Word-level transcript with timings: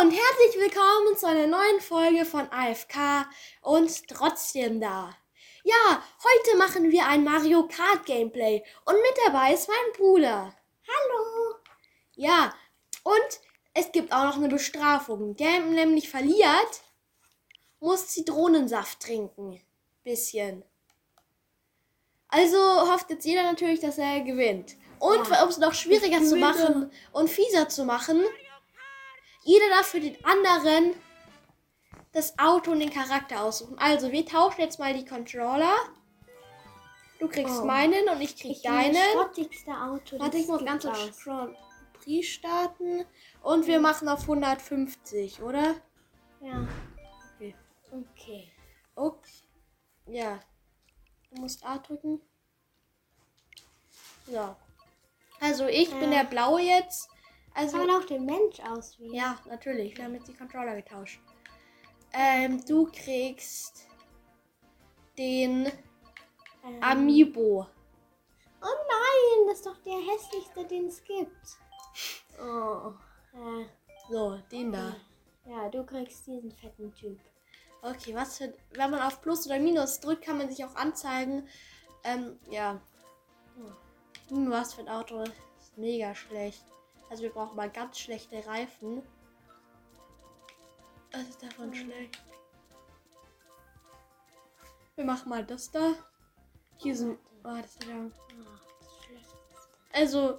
und 0.00 0.10
herzlich 0.10 0.62
willkommen 0.62 1.16
zu 1.16 1.26
einer 1.26 1.46
neuen 1.46 1.80
Folge 1.80 2.26
von 2.26 2.46
AFK 2.52 3.26
und 3.62 4.06
trotzdem 4.08 4.78
da. 4.78 5.16
Ja, 5.64 6.02
heute 6.22 6.58
machen 6.58 6.90
wir 6.90 7.06
ein 7.06 7.24
Mario 7.24 7.66
Kart 7.66 8.04
Gameplay 8.04 8.62
und 8.84 8.92
mit 8.92 9.14
dabei 9.24 9.54
ist 9.54 9.68
mein 9.68 9.92
Bruder. 9.96 10.54
Hallo. 10.86 11.54
Ja, 12.14 12.54
und 13.04 13.40
es 13.72 13.90
gibt 13.90 14.12
auch 14.12 14.24
noch 14.24 14.36
eine 14.36 14.48
Bestrafung. 14.48 15.34
Der 15.36 15.60
nämlich 15.60 16.10
verliert, 16.10 16.82
muss 17.80 18.08
Zitronensaft 18.08 19.00
trinken. 19.00 19.62
Bisschen. 20.04 20.62
Also 22.28 22.58
hofft 22.58 23.08
jetzt 23.08 23.24
jeder 23.24 23.44
natürlich, 23.44 23.80
dass 23.80 23.96
er 23.96 24.20
gewinnt. 24.20 24.76
Und 24.98 25.20
um 25.20 25.48
es 25.48 25.56
noch 25.56 25.72
schwieriger 25.72 26.22
zu 26.22 26.36
machen 26.36 26.90
und 27.12 27.30
fieser 27.30 27.70
zu 27.70 27.86
machen, 27.86 28.22
jeder 29.46 29.68
darf 29.70 29.86
für 29.86 30.00
den 30.00 30.22
anderen 30.24 30.94
das 32.12 32.38
Auto 32.38 32.72
und 32.72 32.80
den 32.80 32.90
Charakter 32.90 33.42
aussuchen. 33.42 33.78
Also, 33.78 34.10
wir 34.12 34.24
tauschen 34.26 34.60
jetzt 34.60 34.78
mal 34.78 34.92
die 34.94 35.04
Controller. 35.04 35.74
Du 37.18 37.28
kriegst 37.28 37.60
Oh. 37.62 37.64
meinen 37.64 38.08
und 38.08 38.20
ich 38.20 38.36
krieg 38.36 38.52
Ich 38.52 38.62
das 38.62 38.72
deinen. 38.72 38.96
schrottigste 39.12 39.70
Auto. 39.70 40.18
Warte, 40.18 40.32
das 40.32 40.40
ich 40.40 40.48
muss 40.48 40.64
ganz 40.64 40.84
kurz 40.84 41.24
Prix 41.94 42.26
starten. 42.28 43.04
Und 43.42 43.66
wir 43.66 43.80
machen 43.80 44.08
auf 44.08 44.22
150, 44.28 45.40
oder? 45.42 45.74
Ja. 46.40 46.66
Okay. 47.36 47.54
Okay. 47.90 48.52
Okay. 48.94 49.32
Ja. 50.06 50.40
Du 51.30 51.40
musst 51.40 51.64
A 51.64 51.78
drücken. 51.78 52.20
So. 54.26 54.56
Also 55.40 55.66
ich 55.66 55.90
bin 55.90 56.12
Äh. 56.12 56.16
der 56.22 56.24
Blaue 56.24 56.60
jetzt. 56.60 57.08
Also. 57.56 57.78
Kann 57.78 57.86
man 57.86 58.02
auch 58.02 58.06
den 58.06 58.24
Mensch 58.26 58.60
auswählen? 58.60 59.14
Ja, 59.14 59.38
natürlich. 59.48 59.96
Wir 59.96 60.04
haben 60.04 60.14
jetzt 60.14 60.28
die 60.28 60.34
Controller 60.34 60.76
getauscht. 60.76 61.20
Ähm, 62.12 62.62
du 62.66 62.86
kriegst 62.92 63.86
den 65.18 65.66
Ähm, 66.64 66.82
Amiibo. 66.82 67.66
Oh 68.62 68.66
nein, 68.88 69.46
das 69.48 69.58
ist 69.58 69.66
doch 69.66 69.76
der 69.78 69.94
hässlichste, 69.94 70.64
den 70.66 70.86
es 70.86 71.02
gibt. 71.02 71.30
Oh. 72.40 72.92
Äh, 73.34 73.66
So, 74.10 74.36
den 74.52 74.72
da. 74.72 74.94
ja, 75.46 75.68
du 75.70 75.84
kriegst 75.84 76.26
diesen 76.26 76.52
fetten 76.52 76.92
Typ. 76.94 77.18
Okay, 77.82 78.14
was 78.14 78.38
für. 78.38 78.52
Wenn 78.74 78.90
man 78.90 79.00
auf 79.00 79.22
Plus 79.22 79.46
oder 79.46 79.58
Minus 79.58 80.00
drückt, 80.00 80.24
kann 80.24 80.38
man 80.38 80.50
sich 80.50 80.64
auch 80.64 80.74
anzeigen. 80.74 81.48
Ähm, 82.04 82.38
ja. 82.50 82.80
Hm, 84.28 84.50
was 84.50 84.74
für 84.74 84.80
ein 84.82 84.88
Auto. 84.88 85.22
Ist 85.22 85.76
mega 85.78 86.14
schlecht. 86.14 86.64
Also 87.08 87.22
wir 87.22 87.30
brauchen 87.30 87.56
mal 87.56 87.70
ganz 87.70 87.98
schlechte 87.98 88.44
Reifen. 88.46 89.02
Was 91.12 91.28
ist 91.28 91.42
davon 91.42 91.72
schlecht? 91.74 92.22
Wir 94.96 95.04
machen 95.04 95.28
mal 95.28 95.44
das 95.44 95.70
da. 95.70 95.94
Hier 96.78 96.96
sind. 96.96 97.18
Oh, 97.44 97.56
das 97.56 97.76
ist 97.76 97.84
ja. 97.84 97.94
Ah, 97.94 98.10
das 98.80 99.04
Schlechteste. 99.04 99.68
Also, 99.92 100.38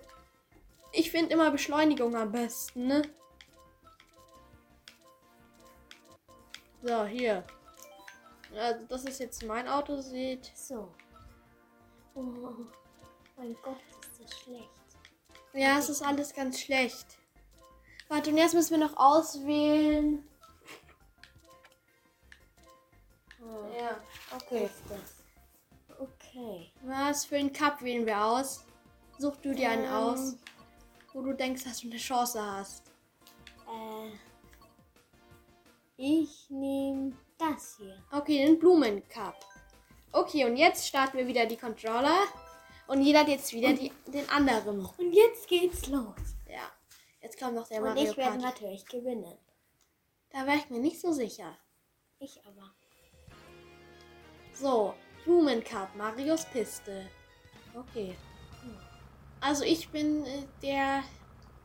ich 0.92 1.10
finde 1.10 1.34
immer 1.34 1.52
Beschleunigung 1.52 2.16
am 2.16 2.32
besten, 2.32 2.88
ne? 2.88 3.02
So, 6.84 7.06
hier. 7.06 7.44
Also, 8.56 8.86
das 8.88 9.06
ist 9.06 9.20
jetzt 9.20 9.44
mein 9.44 9.68
Auto, 9.68 10.02
seht. 10.02 10.52
So. 10.56 10.94
Oh, 12.16 12.22
mein 13.38 13.56
Gott, 13.62 13.82
ist 14.02 14.22
das 14.22 14.40
schlecht. 14.40 14.77
Ja, 15.58 15.80
es 15.80 15.90
ist 15.90 16.04
alles 16.04 16.36
ganz 16.36 16.60
schlecht. 16.60 17.18
Warte, 18.10 18.30
und 18.30 18.38
jetzt 18.38 18.54
müssen 18.54 18.80
wir 18.80 18.88
noch 18.88 18.96
auswählen. 18.96 20.24
Oh, 23.42 23.66
Ja, 23.76 23.98
okay. 24.36 24.70
Okay. 26.00 26.72
Was 26.84 27.26
für 27.26 27.38
einen 27.38 27.52
Cup 27.52 27.82
wählen 27.82 28.06
wir 28.06 28.24
aus? 28.24 28.66
Such 29.18 29.36
du 29.38 29.56
dir 29.56 29.72
einen 29.72 29.86
Ähm. 29.86 29.92
aus, 29.92 30.36
wo 31.12 31.24
du 31.24 31.34
denkst, 31.34 31.64
dass 31.64 31.80
du 31.82 31.88
eine 31.88 31.98
Chance 31.98 32.40
hast. 32.40 32.84
Äh, 33.68 34.12
ich 35.98 36.52
nehme 36.52 37.14
das 37.40 37.78
hier. 37.80 37.98
Okay, 38.12 38.46
den 38.46 38.60
Blumencup. 38.60 39.36
Okay, 40.12 40.46
und 40.46 40.56
jetzt 40.56 40.86
starten 40.88 41.18
wir 41.18 41.26
wieder 41.26 41.48
die 41.48 41.58
Controller. 41.58 42.20
Und 42.88 43.02
jeder 43.02 43.20
hat 43.20 43.28
jetzt 43.28 43.52
wieder 43.54 43.74
die, 43.74 43.92
den 44.08 44.30
anderen. 44.30 44.86
Und 44.86 45.12
jetzt 45.12 45.48
geht's 45.48 45.88
los. 45.88 46.16
Ja. 46.48 46.72
Jetzt 47.22 47.40
kommt 47.40 47.56
noch 47.56 47.68
der 47.68 47.82
Und 47.82 47.90
Mario 47.90 48.12
ich 48.12 48.18
werde 48.18 48.40
Kart. 48.40 48.42
natürlich 48.42 48.86
gewinnen. 48.86 49.38
Da 50.30 50.46
wäre 50.46 50.58
ich 50.58 50.70
mir 50.70 50.80
nicht 50.80 51.00
so 51.00 51.12
sicher. 51.12 51.58
Ich 52.20 52.40
aber. 52.46 52.74
So, 54.54 54.94
Blumencup, 55.26 55.96
Marios 55.96 56.46
Piste. 56.46 57.10
Okay. 57.76 58.16
Also 59.40 59.64
ich 59.64 59.90
bin 59.90 60.26
äh, 60.26 60.44
der 60.64 61.04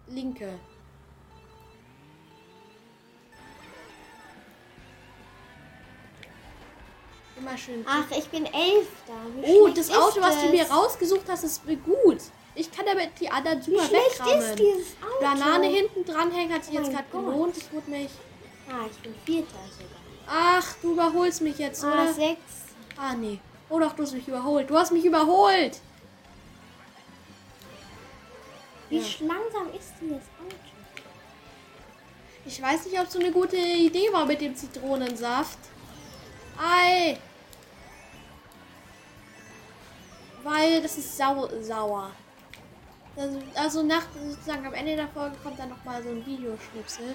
Linke. 0.08 0.58
Immer 7.42 7.58
schön. 7.58 7.84
Ach, 7.88 8.04
ich 8.16 8.28
bin 8.28 8.46
Elfter. 8.46 9.12
Wie 9.40 9.46
oh, 9.60 9.68
das 9.68 9.90
Auto, 9.90 10.20
was 10.20 10.40
du 10.42 10.48
mir 10.50 10.62
es? 10.62 10.70
rausgesucht 10.70 11.24
hast, 11.28 11.42
ist 11.42 11.62
gut. 11.84 12.18
Ich 12.54 12.70
kann 12.70 12.84
damit 12.86 13.10
die 13.18 13.28
anderen 13.30 13.58
Wie 13.66 13.70
super 13.72 13.84
schlecht 13.86 14.18
wegrammen. 14.20 14.42
ist 14.42 14.58
dieses 14.58 14.88
Auto? 15.02 15.20
Banane 15.24 15.66
hinten 15.66 16.04
dranhängen 16.04 16.52
hat 16.54 16.64
sich 16.64 16.74
Oh 16.76 16.78
jetzt 16.82 16.92
gerade 16.92 17.08
gelohnt. 17.10 17.56
Ich 17.56 17.72
wurde 17.72 17.90
mich. 17.90 18.10
Ah, 18.68 18.86
ich 18.90 18.98
bin 18.98 19.14
Vierter 19.24 19.48
sogar. 19.72 20.00
Ach, 20.28 20.74
du 20.82 20.92
überholst 20.92 21.40
mich 21.40 21.58
jetzt, 21.58 21.82
Ah, 21.82 21.92
oder? 22.04 22.12
sechs. 22.14 22.38
Ah, 22.96 23.14
nee. 23.14 23.40
Oh 23.68 23.80
doch, 23.80 23.92
du 23.94 24.02
hast 24.04 24.12
mich 24.12 24.28
überholt. 24.28 24.70
Du 24.70 24.76
hast 24.78 24.92
mich 24.92 25.04
überholt. 25.04 25.80
Wie 28.88 28.98
Ja. 28.98 29.04
langsam 29.20 29.68
ist 29.74 29.94
dieses 30.00 30.16
Auto? 30.38 30.56
Ich 32.44 32.60
weiß 32.62 32.84
nicht, 32.86 33.00
ob 33.00 33.06
es 33.06 33.12
so 33.14 33.18
eine 33.18 33.32
gute 33.32 33.56
Idee 33.56 34.12
war 34.12 34.26
mit 34.26 34.40
dem 34.40 34.54
Zitronensaft. 34.54 35.58
Ei. 36.58 37.18
Weil 40.42 40.82
das 40.82 40.98
ist 40.98 41.16
sau 41.16 41.48
sauer. 41.60 42.10
Also, 43.16 43.42
also 43.54 43.82
nach 43.82 44.04
sozusagen 44.14 44.66
am 44.66 44.74
Ende 44.74 44.96
der 44.96 45.08
Folge 45.08 45.36
kommt 45.42 45.58
dann 45.58 45.68
noch 45.68 45.84
mal 45.84 46.02
so 46.02 46.08
ein 46.08 46.24
Videoschnipsel, 46.24 47.14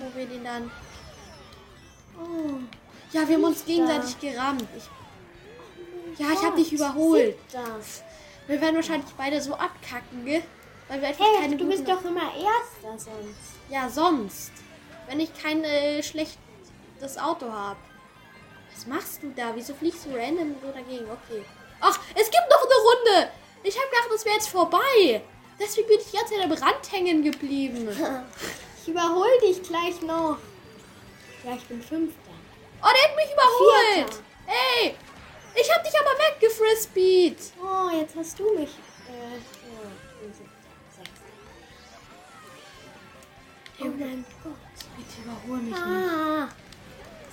wo 0.00 0.16
wir 0.16 0.26
den 0.26 0.44
dann. 0.44 0.70
Oh, 2.18 2.60
Ja, 3.12 3.28
wir 3.28 3.36
haben 3.36 3.44
uns 3.44 3.64
gegenseitig 3.64 4.18
gerammt. 4.20 4.68
Ich, 4.76 6.20
ja, 6.20 6.32
ich 6.32 6.42
habe 6.44 6.56
dich 6.56 6.72
überholt. 6.72 7.36
Wir 8.46 8.60
werden 8.60 8.76
wahrscheinlich 8.76 9.10
beide 9.16 9.40
so 9.40 9.54
abkacken, 9.54 10.24
gell? 10.24 10.42
Weil 10.88 11.00
wir 11.00 11.08
einfach 11.08 11.24
Hey, 11.24 11.40
keine 11.42 11.56
du 11.56 11.68
bist 11.68 11.88
doch 11.88 12.04
immer 12.04 12.32
Erster 12.34 12.98
sonst. 12.98 13.38
Ja, 13.70 13.88
sonst. 13.88 14.52
Wenn 15.08 15.20
ich 15.20 15.30
kein 15.40 15.64
äh, 15.64 16.02
schlechtes 16.02 17.18
Auto 17.18 17.50
habe. 17.50 17.78
Was 18.74 18.86
machst 18.86 19.22
du 19.22 19.30
da? 19.34 19.52
Wieso 19.54 19.74
fliegst 19.74 20.06
du 20.06 20.10
random 20.16 20.54
so 20.62 20.68
dagegen? 20.72 21.06
Okay. 21.10 21.44
Ach, 21.82 21.98
es 22.14 22.30
gibt 22.30 22.48
noch 22.48 22.62
eine 22.64 22.74
Runde. 22.74 23.32
Ich 23.64 23.76
habe 23.76 23.88
gedacht, 23.90 24.08
das 24.10 24.24
wäre 24.24 24.36
jetzt 24.36 24.48
vorbei. 24.48 25.22
Deswegen 25.58 25.88
bin 25.88 25.98
ich 25.98 26.10
die 26.10 26.16
ganze 26.16 26.34
Zeit 26.34 26.44
am 26.44 26.52
Rand 26.52 26.92
hängen 26.92 27.22
geblieben. 27.22 27.88
Ich 28.80 28.88
überhole 28.88 29.38
dich 29.40 29.62
gleich 29.62 30.00
noch. 30.02 30.38
Ja, 31.44 31.54
ich 31.56 31.64
bin 31.66 31.82
Fünfter. 31.82 32.30
Oh, 32.82 32.88
der 32.94 33.02
hat 33.08 33.16
mich 33.16 33.32
überholt. 33.32 34.14
Vierter. 34.14 34.24
Ey, 34.46 34.94
ich 35.54 35.72
habe 35.72 35.84
dich 35.84 35.94
aber 36.00 36.10
weggefrisbeed. 36.18 37.38
Oh, 37.60 37.90
jetzt 37.96 38.16
hast 38.16 38.38
du 38.38 38.44
mich. 38.54 38.70
Äh, 39.08 39.34
ja, 39.34 39.38
ich 39.38 40.20
bin 40.20 40.32
Siebter. 40.32 40.72
Sechster. 40.96 41.32
Oh 43.80 43.84
mein 43.84 44.24
Gott. 44.42 44.54
Bitte 44.96 45.22
überhol 45.22 45.58
mich 45.58 45.74
nicht. 45.74 45.82
Ah, 45.82 46.48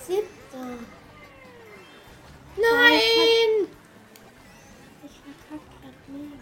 Siebter. 0.06 0.78
Nein. 2.57 3.68
Ich 5.04 5.16
verkack 5.24 5.66
grad 5.81 5.98
mega. 6.07 6.38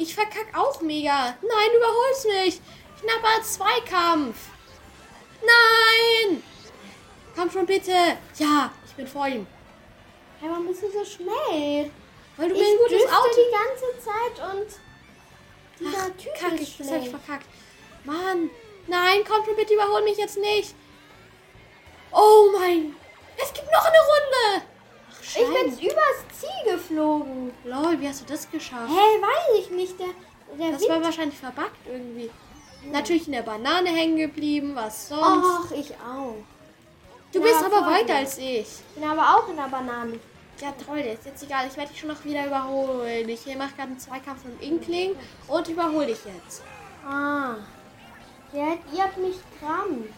Ich 0.00 0.14
verkack 0.14 0.46
auch 0.54 0.80
mega. 0.80 1.36
Nein, 1.42 1.70
überholst 1.76 2.24
mich. 2.26 2.60
Knapper 3.02 3.42
Zweikampf. 3.42 4.48
Nein. 5.42 6.42
Komm 7.36 7.50
schon 7.50 7.66
bitte. 7.66 7.92
Ja, 8.38 8.72
ich 8.86 8.94
bin 8.94 9.06
vor 9.06 9.28
ihm. 9.28 9.46
Hey, 10.40 10.48
warum 10.48 10.68
bist 10.68 10.82
du 10.82 10.90
so 10.90 11.04
schnell? 11.04 11.90
Weil 12.38 12.48
du 12.48 12.54
ich 12.54 12.60
mir 12.62 12.66
ein 12.66 12.78
gutes 12.78 13.12
Auto... 13.12 13.28
die 13.36 13.52
ganze 13.52 13.98
Zeit 14.02 14.54
und 14.54 14.68
dieser 15.78 15.98
Ach, 15.98 16.22
Typ 16.22 16.34
Kacke, 16.34 16.62
ist 16.62 16.80
das 16.80 16.90
hab 16.90 17.02
ich 17.02 17.10
verkackt. 17.10 17.46
Mann. 18.04 18.48
Nein, 18.86 19.22
komm 19.28 19.44
schon 19.44 19.56
bitte, 19.56 19.74
überhol 19.74 20.02
mich 20.02 20.16
jetzt 20.16 20.38
nicht. 20.38 20.74
Oh 22.10 22.48
mein... 22.58 22.96
Es 23.36 23.52
gibt 23.52 23.70
noch 23.70 23.84
eine 23.84 23.98
Runde. 23.98 24.66
Ich 25.36 25.46
bin 25.46 25.72
übers 25.90 26.38
Ziel 26.40 26.72
geflogen. 26.72 27.52
Lol, 27.64 28.00
wie 28.00 28.08
hast 28.08 28.22
du 28.22 28.24
das 28.26 28.50
geschafft? 28.50 28.88
Hey, 28.88 29.22
weiß 29.22 29.58
ich 29.60 29.70
nicht. 29.70 29.94
Der, 29.98 30.06
der 30.58 30.72
Das 30.72 30.80
Wind. 30.82 30.90
war 30.90 31.02
wahrscheinlich 31.04 31.38
verbuggt 31.38 31.76
irgendwie. 31.86 32.30
Natürlich 32.90 33.26
in 33.26 33.32
der 33.34 33.42
Banane 33.42 33.90
hängen 33.90 34.16
geblieben, 34.16 34.72
was 34.74 35.08
sonst. 35.08 35.22
Ach, 35.66 35.70
ich 35.72 35.92
auch. 35.94 36.34
du 37.32 37.40
bist 37.42 37.62
aber 37.62 37.86
weiter 37.86 38.16
als 38.16 38.38
ich. 38.38 38.60
Ich 38.60 38.94
bin 38.94 39.04
aber 39.04 39.22
auch 39.36 39.48
in 39.48 39.56
der 39.56 39.68
Banane. 39.68 40.18
Ja, 40.60 40.72
toll, 40.86 41.02
das 41.02 41.14
ist 41.20 41.26
jetzt 41.26 41.42
egal. 41.42 41.66
Ich 41.70 41.76
werde 41.76 41.90
dich 41.90 42.00
schon 42.00 42.08
noch 42.10 42.24
wieder 42.24 42.46
überholen. 42.46 43.28
Ich 43.28 43.46
mache 43.56 43.70
gerade 43.76 43.82
einen 43.90 43.98
Zweikampf 43.98 44.44
mit 44.44 44.60
dem 44.60 44.68
Inkling 44.74 45.12
und 45.48 45.68
überhole 45.68 46.06
dich 46.06 46.18
jetzt. 46.24 46.62
Ah. 47.06 47.54
Ja, 48.52 48.74
ihr 48.92 49.02
habt 49.04 49.16
mich 49.18 49.36
gerammt. 49.60 50.08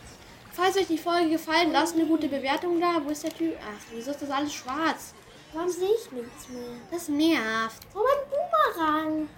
Falls 0.62 0.76
euch 0.76 0.86
die 0.86 0.98
Folge 0.98 1.30
gefallen, 1.30 1.72
lasst 1.72 1.96
eine 1.96 2.06
gute 2.06 2.28
Bewertung 2.28 2.80
da. 2.80 3.02
Wo 3.04 3.10
ist 3.10 3.24
der 3.24 3.34
Typ? 3.34 3.56
Ach, 3.60 3.84
wieso 3.90 4.12
ist 4.12 4.22
das 4.22 4.30
alles 4.30 4.54
schwarz? 4.54 5.12
Warum 5.52 5.68
sehe 5.68 5.88
ich 5.88 6.12
nichts 6.12 6.48
mehr? 6.50 6.78
Das 6.88 7.08
nervt. 7.08 7.82
Oh, 7.92 7.98
mein 7.98 8.30
Boomerang. 8.30 9.28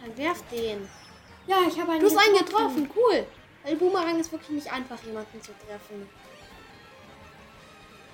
Dann 0.00 0.16
werf 0.16 0.40
den. 0.52 0.88
Ja, 1.48 1.56
ich 1.68 1.80
habe 1.80 1.90
einen 1.90 2.00
Du 2.00 2.06
hast 2.06 2.16
einen 2.16 2.38
getroffen, 2.38 2.88
cool. 2.94 3.26
Weil 3.64 3.74
Boomerang 3.74 4.20
ist 4.20 4.30
wirklich 4.30 4.50
nicht 4.50 4.72
einfach, 4.72 5.02
jemanden 5.02 5.42
zu 5.42 5.50
treffen. 5.66 6.08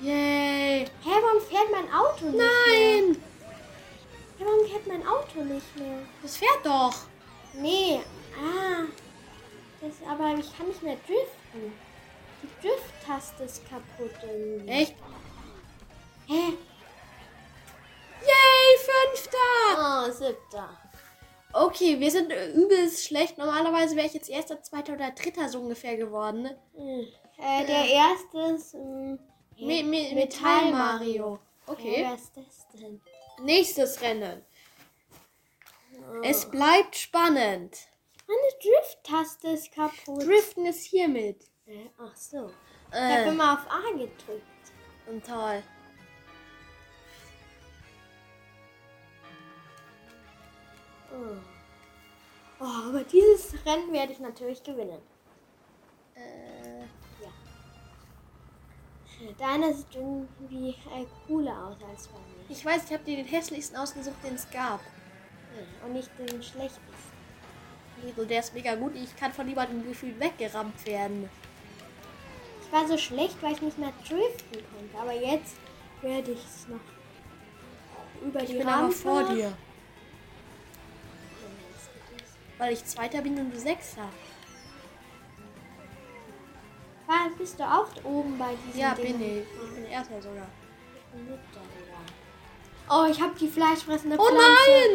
Yay. 0.01 0.87
Hä, 0.87 0.89
warum 1.05 1.43
fährt 1.43 1.71
mein 1.71 1.93
Auto 1.93 2.25
nicht 2.25 2.39
mehr? 2.39 2.47
Nein, 2.47 3.23
Hä, 4.39 4.45
warum 4.47 4.67
fährt 4.67 4.87
mein 4.87 5.07
Auto 5.07 5.45
nicht 5.45 5.77
mehr? 5.77 5.99
das 6.23 6.39
fährt 6.39 6.65
doch. 6.65 6.95
Nee. 7.53 8.01
Ah. 8.43 8.85
Das, 9.83 9.97
aber 10.09 10.39
ich 10.39 10.57
kann 10.57 10.69
nicht 10.69 10.83
mehr 10.83 10.97
driften. 11.07 11.88
Die 12.43 12.67
Drift-Taste 12.67 13.45
ist 13.45 13.69
kaputt 13.69 14.13
irgendwie. 14.23 14.69
Echt? 14.69 14.95
Hä? 16.27 16.53
Yay, 18.21 18.79
Fünfter. 18.85 19.39
Oh, 19.79 20.11
siebter. 20.11 20.69
Okay, 21.53 21.99
wir 21.99 22.11
sind 22.11 22.33
übelst 22.55 23.07
schlecht. 23.07 23.39
Normalerweise 23.39 23.97
wäre 23.97 24.07
ich 24.07 24.15
jetzt 24.15 24.29
erster, 24.29 24.63
zweiter 24.63 24.93
oder 24.93 25.11
dritter 25.13 25.49
so 25.49 25.61
ungefähr 25.61 25.97
geworden. 25.97 26.43
Ne? 26.43 26.59
Hm. 26.75 27.07
Äh, 27.39 27.67
der 27.67 27.85
erste 27.89 28.39
ist 28.55 28.75
ähm, 28.75 29.19
Me 29.59 29.83
Me 29.83 30.15
Metall 30.15 30.71
Mario. 30.73 31.39
Okay. 31.67 31.99
wer 31.99 32.15
ist 32.15 32.37
das 32.37 32.67
denn? 32.81 33.01
Nächstes 33.43 34.01
Rennen. 34.01 34.45
Es 36.23 36.51
bleibt 36.51 36.97
spannend. 36.97 37.77
Meine 38.27 38.41
Drift-Taste 38.63 39.49
ist 39.49 39.73
kaputt. 39.73 40.23
Driften 40.23 40.67
ist 40.67 40.85
hiermit. 40.85 41.45
Äh, 41.69 41.89
Ach 41.99 42.17
so. 42.17 42.51
Ich 42.91 42.95
habe 42.97 43.13
Äh, 43.25 43.29
immer 43.29 43.53
auf 43.55 43.71
A 43.71 43.91
gedrückt. 43.93 44.73
und 45.07 45.25
toll. 45.27 45.63
Oh. 51.11 51.37
oh, 52.61 52.89
aber 52.89 53.03
dieses 53.05 53.55
Rennen 53.65 53.93
werde 53.93 54.13
ich 54.13 54.19
natürlich 54.21 54.63
gewinnen. 54.63 54.99
Äh, 56.15 56.85
Deiner 59.39 59.73
sieht 59.75 59.95
irgendwie 59.97 60.71
äh, 60.71 61.05
cooler 61.27 61.67
aus 61.67 61.77
als 61.91 62.07
bei 62.09 62.19
mir. 62.19 62.45
ich 62.51 62.65
weiß, 62.65 62.85
ich 62.85 62.93
habe 62.93 63.03
dir 63.05 63.17
den 63.17 63.27
hässlichsten 63.27 63.77
ausgesucht, 63.77 64.17
den 64.23 64.35
es 64.35 64.49
gab. 64.51 64.81
Und 65.85 65.93
nicht 65.95 66.09
den 66.19 66.41
schlechtesten. 66.43 66.83
Lidl, 68.03 68.27
der 68.27 68.41
ist 68.41 68.55
mega 68.55 68.77
gut. 68.77 68.95
Ich 68.95 69.17
kann 69.17 69.33
von 69.33 69.45
niemandem 69.47 69.83
gefühlt 69.89 70.21
weggerammt 70.21 70.87
werden. 70.87 71.29
Ich 72.69 72.73
war 72.73 72.87
so 72.87 72.99
schlecht, 72.99 73.37
weil 73.43 73.53
ich 73.55 73.63
nicht 73.63 73.79
mehr 73.79 73.93
driften 74.07 74.53
konnte. 74.53 74.99
Aber 75.01 75.13
jetzt 75.15 75.57
werde 76.03 76.33
ich 76.33 76.45
es 76.45 76.69
noch 76.69 76.81
über 78.27 78.43
Ich 78.43 78.51
die 78.51 78.59
bin 78.59 78.69
Rampe. 78.69 78.85
aber 78.85 78.93
vor 78.93 79.35
dir. 79.35 79.57
Weil 82.59 82.73
ich 82.75 82.85
Zweiter 82.85 83.23
bin 83.23 83.39
und 83.39 83.55
du 83.55 83.59
Sechster. 83.59 84.09
War, 87.07 87.31
bist 87.39 87.59
du 87.59 87.65
auch 87.65 87.87
oben 88.05 88.37
bei 88.37 88.51
diesem 88.67 88.81
Ja, 88.81 88.95
Ding? 88.95 89.19
bin 89.19 89.39
ich. 89.39 89.45
Ich 89.69 89.75
bin 89.75 89.85
Erster 89.87 90.21
sogar. 90.21 90.47
Oh, 92.91 93.07
ich 93.11 93.21
habe 93.21 93.35
die 93.39 93.49
fleischfressende 93.49 94.17
Oh 94.19 94.25
Pflanze. 94.27 94.43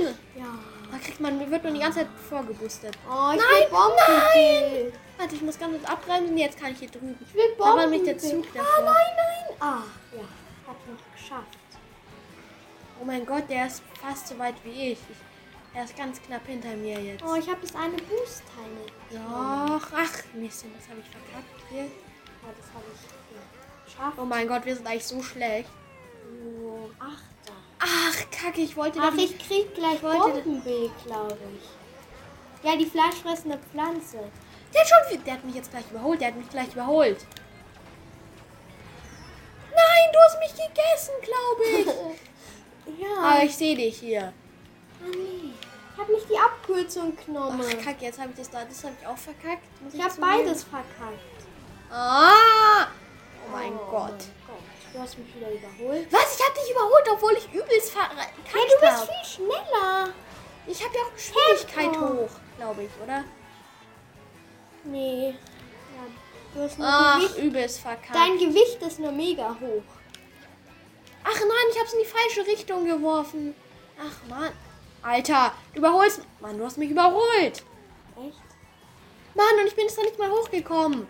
nein! 0.04 0.16
Ja. 0.36 0.60
Da 0.94 1.00
kriegt 1.00 1.20
man, 1.20 1.40
wird 1.52 1.64
man 1.64 1.74
die 1.74 1.80
ganze 1.80 2.00
Zeit 2.00 2.08
vorgeboostet. 2.30 2.96
Oh, 3.10 3.32
ich 3.34 3.40
Nein, 3.40 3.50
will 3.50 3.70
Bombenbild. 3.72 4.94
Warte, 5.18 5.36
ich 5.36 5.42
muss 5.42 5.58
ganz 5.58 5.76
kurz 5.78 5.90
abbremsen. 5.92 6.38
Jetzt 6.38 6.60
kann 6.60 6.72
ich 6.72 6.78
hier 6.80 6.90
drüben. 6.90 7.18
Ich 7.28 7.34
will 7.34 7.56
Da 7.58 7.64
war 7.64 7.78
nämlich 7.78 8.04
der 8.04 8.18
Zug 8.20 8.46
Ah, 8.54 8.58
davor. 8.60 8.86
nein, 8.86 8.96
nein. 9.18 9.58
Ah, 9.60 9.84
ja. 10.16 10.24
Hab 10.68 10.76
noch 10.88 11.16
geschafft. 11.20 11.58
Oh 13.02 13.06
mein 13.06 13.26
Gott, 13.26 13.50
der 13.50 13.66
ist 13.68 13.82
fast 14.00 14.28
so 14.28 14.38
weit 14.38 14.56
wie 14.64 14.92
ich. 14.92 15.00
ich 15.00 15.18
er 15.76 15.86
ist 15.86 15.98
ganz 15.98 16.22
knapp 16.22 16.46
hinter 16.46 16.76
mir 16.76 17.00
jetzt. 17.02 17.24
Oh, 17.24 17.34
ich 17.34 17.50
habe 17.50 17.58
das 17.62 17.74
eine 17.76 17.98
Boost-Teil. 17.98 18.86
Doch, 19.10 19.88
ach, 19.98 20.14
Mist, 20.36 20.66
das 20.78 20.88
habe 20.90 21.00
ich 21.00 21.10
verkackt. 21.10 21.70
Hier. 21.72 21.86
Ja, 21.86 22.50
das 22.56 22.68
habe 22.72 22.86
ich 22.94 23.86
geschafft. 23.92 24.18
Oh 24.22 24.26
mein 24.26 24.48
Gott, 24.48 24.64
wir 24.66 24.76
sind 24.76 24.86
eigentlich 24.86 25.06
so 25.08 25.24
schlecht. 25.24 25.70
Oh, 26.64 26.90
Achter. 27.00 27.54
Ach, 27.86 28.16
kacke, 28.32 28.62
ich 28.62 28.76
wollte 28.78 29.00
Ach, 29.02 29.08
doch 29.10 29.14
nicht. 29.16 29.34
ich 29.36 29.48
krieg 29.48 29.74
gleich 29.76 30.00
Bombenbild, 30.00 30.92
glaube 31.06 31.38
ich. 31.58 32.66
Ja, 32.70 32.78
die 32.78 32.86
fleischfressende 32.86 33.60
Pflanze. 33.72 34.20
Der 34.74 34.82
hat 34.82 34.88
schon 34.88 35.10
viel- 35.10 35.20
Der 35.26 35.34
hat 35.34 35.44
mich 35.44 35.56
jetzt 35.56 35.70
gleich 35.72 35.84
überholt. 35.92 36.22
Der 36.22 36.30
hat 36.30 36.36
mich 36.38 36.50
gleich 36.50 36.72
überholt. 36.74 37.26
Nein, 39.72 40.10
du 40.14 40.20
hast 40.20 40.40
mich 40.40 40.52
gegessen, 40.52 41.14
glaube 41.22 41.64
ich. 42.88 43.00
ja. 43.02 43.22
Aber 43.22 43.44
ich 43.44 43.56
sehe 43.56 43.76
dich 43.76 43.98
hier. 44.00 44.32
Ah, 45.02 45.06
nee. 45.12 45.52
Ich 45.94 46.00
habe 46.00 46.12
nicht 46.14 46.30
die 46.30 46.38
Abkürzung 46.38 47.14
genommen. 47.26 47.62
Ach, 47.64 47.84
kacke, 47.86 48.06
jetzt 48.06 48.20
habe 48.20 48.30
ich 48.32 48.38
das 48.38 48.50
da. 48.50 48.64
Das 48.66 48.84
habe 48.84 48.96
ich 49.00 49.08
auch 49.08 49.18
verkackt. 49.18 49.64
Muss 49.82 49.94
ich 49.94 50.00
habe 50.02 50.10
zugeben. 50.14 50.28
beides 50.32 50.64
verkackt. 50.64 51.20
Ah! 51.92 52.88
Oh 53.46 53.52
mein 53.52 53.74
Oh 53.74 53.92
Gott. 53.92 54.24
Du 54.94 55.00
hast 55.00 55.18
mich 55.18 55.36
wieder 55.36 55.50
überholt. 55.52 56.08
Was? 56.12 56.38
Ich 56.38 56.46
habe 56.46 56.54
dich 56.60 56.72
überholt, 56.72 57.08
obwohl 57.12 57.34
ich 57.34 57.52
übelst 57.54 57.92
verkackt 57.92 58.34
Hey, 58.52 58.62
du 58.70 58.80
bist 58.80 58.94
habe. 58.94 59.08
viel 59.08 59.46
schneller. 59.48 60.14
Ich 60.68 60.84
habe 60.84 60.94
ja 60.96 61.02
auch 61.02 61.14
Geschwindigkeit 61.14 61.92
Tempo. 61.92 62.08
hoch, 62.24 62.30
glaube 62.58 62.84
ich, 62.84 62.90
oder? 63.04 63.24
Nee. 64.86 65.30
Ja, 65.30 66.06
du 66.54 66.62
hast 66.62 66.78
nur 66.80 66.88
Ach, 66.90 67.20
Gewicht. 67.20 67.38
übelst 67.40 67.80
verkackt. 67.80 68.16
Dein 68.16 68.38
Gewicht 68.38 68.82
ist 68.82 69.00
nur 69.00 69.12
mega 69.12 69.50
hoch. 69.60 69.84
Ach 71.24 71.40
nein, 71.40 71.66
ich 71.72 71.78
habe 71.78 71.88
es 71.88 71.94
in 71.94 72.00
die 72.00 72.06
falsche 72.06 72.46
Richtung 72.52 72.86
geworfen. 72.86 73.56
Ach 74.00 74.30
Mann. 74.30 74.52
Alter, 75.02 75.54
du 75.74 75.80
überholst. 75.80 76.22
Mann, 76.40 76.58
du 76.58 76.66
hast 76.66 76.78
mich 76.78 76.92
überholt. 76.92 77.24
Echt? 77.46 77.64
Mann, 79.34 79.60
und 79.60 79.68
ich 79.68 79.76
bin 79.76 79.86
jetzt 79.86 79.98
noch 79.98 80.04
nicht 80.06 80.20
mal 80.20 80.30
hochgekommen. 80.30 81.08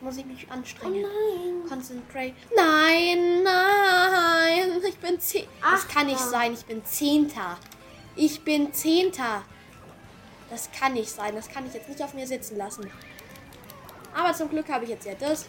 Muss 0.00 0.16
ich 0.16 0.24
mich 0.24 0.46
Oh 0.48 0.52
anstrengen. 0.54 1.02
nein. 1.02 1.68
Concentrate. 1.68 2.34
Nein, 2.56 3.42
nein. 3.42 4.82
Ich 4.88 4.96
bin 4.96 5.20
zehn. 5.20 5.46
Das 5.60 5.86
kann 5.88 6.06
nicht 6.06 6.18
sein. 6.18 6.54
Ich 6.54 6.64
bin 6.64 6.84
Zehnter. 6.84 7.58
Ich 8.16 8.42
bin 8.42 8.72
Zehnter. 8.72 9.42
Das 10.48 10.70
kann 10.72 10.94
nicht 10.94 11.10
sein. 11.10 11.34
Das 11.34 11.48
kann 11.48 11.66
ich 11.66 11.74
jetzt 11.74 11.88
nicht 11.88 12.02
auf 12.02 12.14
mir 12.14 12.26
sitzen 12.26 12.56
lassen. 12.56 12.90
Aber 14.14 14.32
zum 14.32 14.48
Glück 14.48 14.68
habe 14.70 14.84
ich 14.84 14.90
jetzt 14.90 15.04
ja 15.06 15.14
das. 15.14 15.46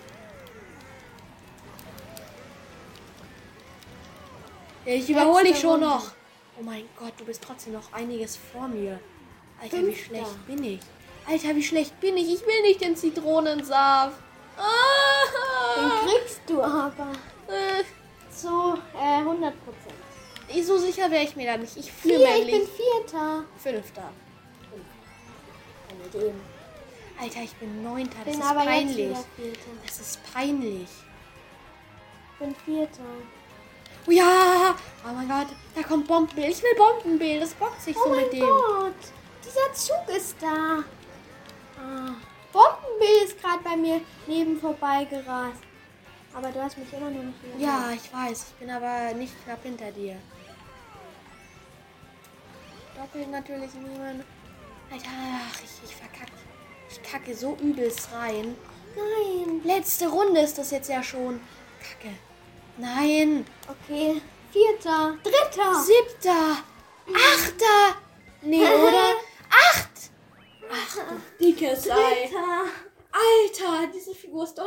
Ich 4.86 5.10
überhole 5.10 5.44
dich 5.46 5.60
schon 5.60 5.72
Runde. 5.72 5.86
noch. 5.88 6.12
Oh 6.60 6.64
mein 6.64 6.86
Gott, 6.98 7.14
du 7.18 7.26
bist 7.26 7.42
trotzdem 7.44 7.74
noch 7.74 7.92
einiges 7.94 8.38
vor 8.38 8.68
mir. 8.68 9.00
Alter, 9.62 9.86
wie 9.86 9.96
schlecht 9.96 10.48
bin 10.48 10.64
ich. 10.64 10.80
Alter, 11.28 11.56
wie 11.56 11.64
schlecht 11.64 12.00
bin 12.00 12.18
ich. 12.18 12.34
Ich 12.34 12.42
will 12.46 12.62
nicht 12.64 12.82
den 12.82 12.96
Zitronensaft. 12.96 14.18
Den 14.58 15.86
Ah, 15.92 16.06
kriegst 16.06 16.42
du 16.48 16.62
aber. 16.62 17.12
äh, 17.48 17.84
Zu 18.34 18.78
äh, 18.96 19.20
100 19.20 19.54
Prozent. 19.66 19.96
ich- 20.50 20.66
so 20.66 20.78
sicher 20.78 21.10
wäre 21.12 21.24
ich 21.24 21.36
mir 21.36 21.46
da 21.52 21.58
nicht. 21.58 21.76
Ich 21.78 21.92
fühle 21.92 22.18
Vier, 22.18 22.36
ich 22.38 22.46
bin 22.52 22.68
Vierter. 22.68 23.44
Fünfter. 23.58 24.10
Alter, 27.22 27.42
ich 27.44 27.54
bin 27.56 27.84
Neunter. 27.84 28.18
Das 28.26 28.34
bin 28.36 28.42
ist 28.42 28.54
peinlich. 28.56 29.18
Das 29.86 30.00
ist 30.00 30.34
peinlich. 30.34 30.88
Ich 32.34 32.40
bin 32.40 32.56
Vierter. 32.66 33.04
Oh 34.08 34.12
ja! 34.12 34.76
Oh 35.08 35.14
mein 35.14 35.28
Gott, 35.30 35.48
da 35.76 35.84
kommt 35.84 36.08
Bombenbild. 36.08 36.50
Ich 36.50 36.64
will 36.64 36.76
Bombenbild. 36.76 37.44
Das 37.44 37.54
bockt 37.54 37.80
sich 37.82 37.96
Oh 37.96 38.04
so 38.06 38.10
mein 38.10 38.24
mit 38.24 38.34
dem. 38.34 38.40
Gott. 38.48 38.94
Dieser 39.46 39.74
Zug 39.74 40.16
ist 40.18 40.36
da. 40.42 40.84
Ah. 41.80 42.14
Bombenbild 43.02 43.24
ist 43.24 43.42
gerade 43.42 43.64
bei 43.64 43.76
mir 43.76 44.02
neben 44.28 44.60
vorbeigerast. 44.60 45.62
Aber 46.34 46.50
du 46.50 46.62
hast 46.62 46.78
mich 46.78 46.92
immer 46.94 47.10
noch 47.10 47.24
nicht. 47.24 47.36
Ja, 47.58 47.92
ich 47.94 48.14
weiß. 48.14 48.46
Ich 48.50 48.54
bin 48.56 48.70
aber 48.70 49.14
nicht 49.14 49.34
knapp 49.44 49.62
hinter 49.64 49.92
dir. 49.92 50.16
Doppelt 52.96 53.30
natürlich 53.30 53.74
niemand. 53.74 54.24
Alter, 54.92 55.10
ach, 55.10 55.60
ich, 55.64 55.90
ich 55.90 55.96
verkacke. 55.96 56.32
Ich 56.90 57.02
kacke 57.04 57.36
so 57.36 57.58
übelst 57.62 58.10
rein. 58.14 58.56
Nein. 58.96 59.62
Letzte 59.64 60.08
Runde 60.08 60.42
ist 60.42 60.58
das 60.58 60.72
jetzt 60.72 60.90
ja 60.90 61.04
schon. 61.04 61.42
Kacke. 61.80 62.16
Nein. 62.78 63.46
Okay. 63.68 64.22
Vierter. 64.52 65.18
Dritter. 65.24 65.84
Siebter. 65.84 66.64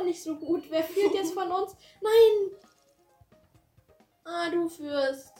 Nicht 0.04 0.22
so 0.22 0.36
gut. 0.36 0.64
Wer 0.70 0.84
führt 0.84 1.14
jetzt 1.14 1.32
von 1.32 1.50
uns? 1.50 1.76
Nein. 2.00 2.58
Ah, 4.24 4.50
du 4.50 4.68
führst. 4.68 5.32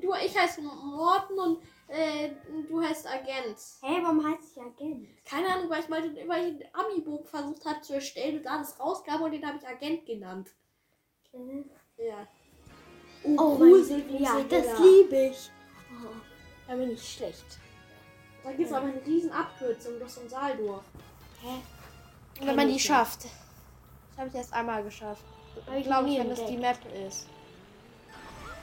Du, 0.00 0.12
ich 0.14 0.36
heiße 0.36 0.60
Morten 0.62 1.38
und 1.38 1.62
äh, 1.88 2.30
du 2.68 2.82
heißt 2.82 3.06
Agent. 3.06 3.56
Hä, 3.82 4.00
warum 4.02 4.24
heißt 4.26 4.56
ich 4.56 4.62
Agent? 4.62 5.08
Keine 5.24 5.48
Ahnung, 5.48 5.70
weil 5.70 5.80
ich 5.80 5.88
mal 5.88 6.02
den, 6.02 6.28
weil 6.28 6.48
ich 6.48 6.58
den 6.58 6.74
Abi-Bogen 6.74 7.24
versucht 7.24 7.64
habe 7.64 7.80
zu 7.80 7.94
erstellen 7.94 8.38
und 8.38 8.46
alles 8.46 8.78
rauskam 8.80 9.22
und 9.22 9.30
den 9.32 9.46
habe 9.46 9.58
ich 9.58 9.66
Agent 9.66 10.04
genannt. 10.04 10.50
Ja. 11.96 12.26
Oh, 13.24 13.56
Grusel, 13.56 14.04
mein, 14.04 14.22
ja, 14.22 14.32
Grusel, 14.32 14.48
das 14.48 14.78
liebe 14.80 15.26
ich. 15.26 15.50
Oh, 16.02 16.08
da 16.66 16.74
bin 16.74 16.90
ich 16.90 17.14
schlecht. 17.14 17.58
Da 18.42 18.50
gibt 18.52 18.68
es 18.68 18.72
aber 18.72 18.86
eine 18.86 19.04
riesen 19.06 19.32
Abkürzung 19.32 19.98
durch 19.98 20.10
so 20.10 20.20
ein 20.20 20.28
Saaldorf. 20.28 20.84
Hä? 21.40 21.62
Wenn 22.40 22.56
man 22.56 22.68
die 22.68 22.78
schafft. 22.78 23.26
Das 24.14 24.18
habe 24.20 24.28
ich 24.28 24.34
erst 24.34 24.52
einmal 24.52 24.82
geschafft. 24.84 25.24
Hab 25.66 25.74
ich 25.76 25.84
Glaube 25.84 26.08
ich, 26.08 26.18
wenn 26.18 26.30
das 26.30 26.44
die 26.46 26.56
Map 26.56 26.78
ist. 27.08 27.26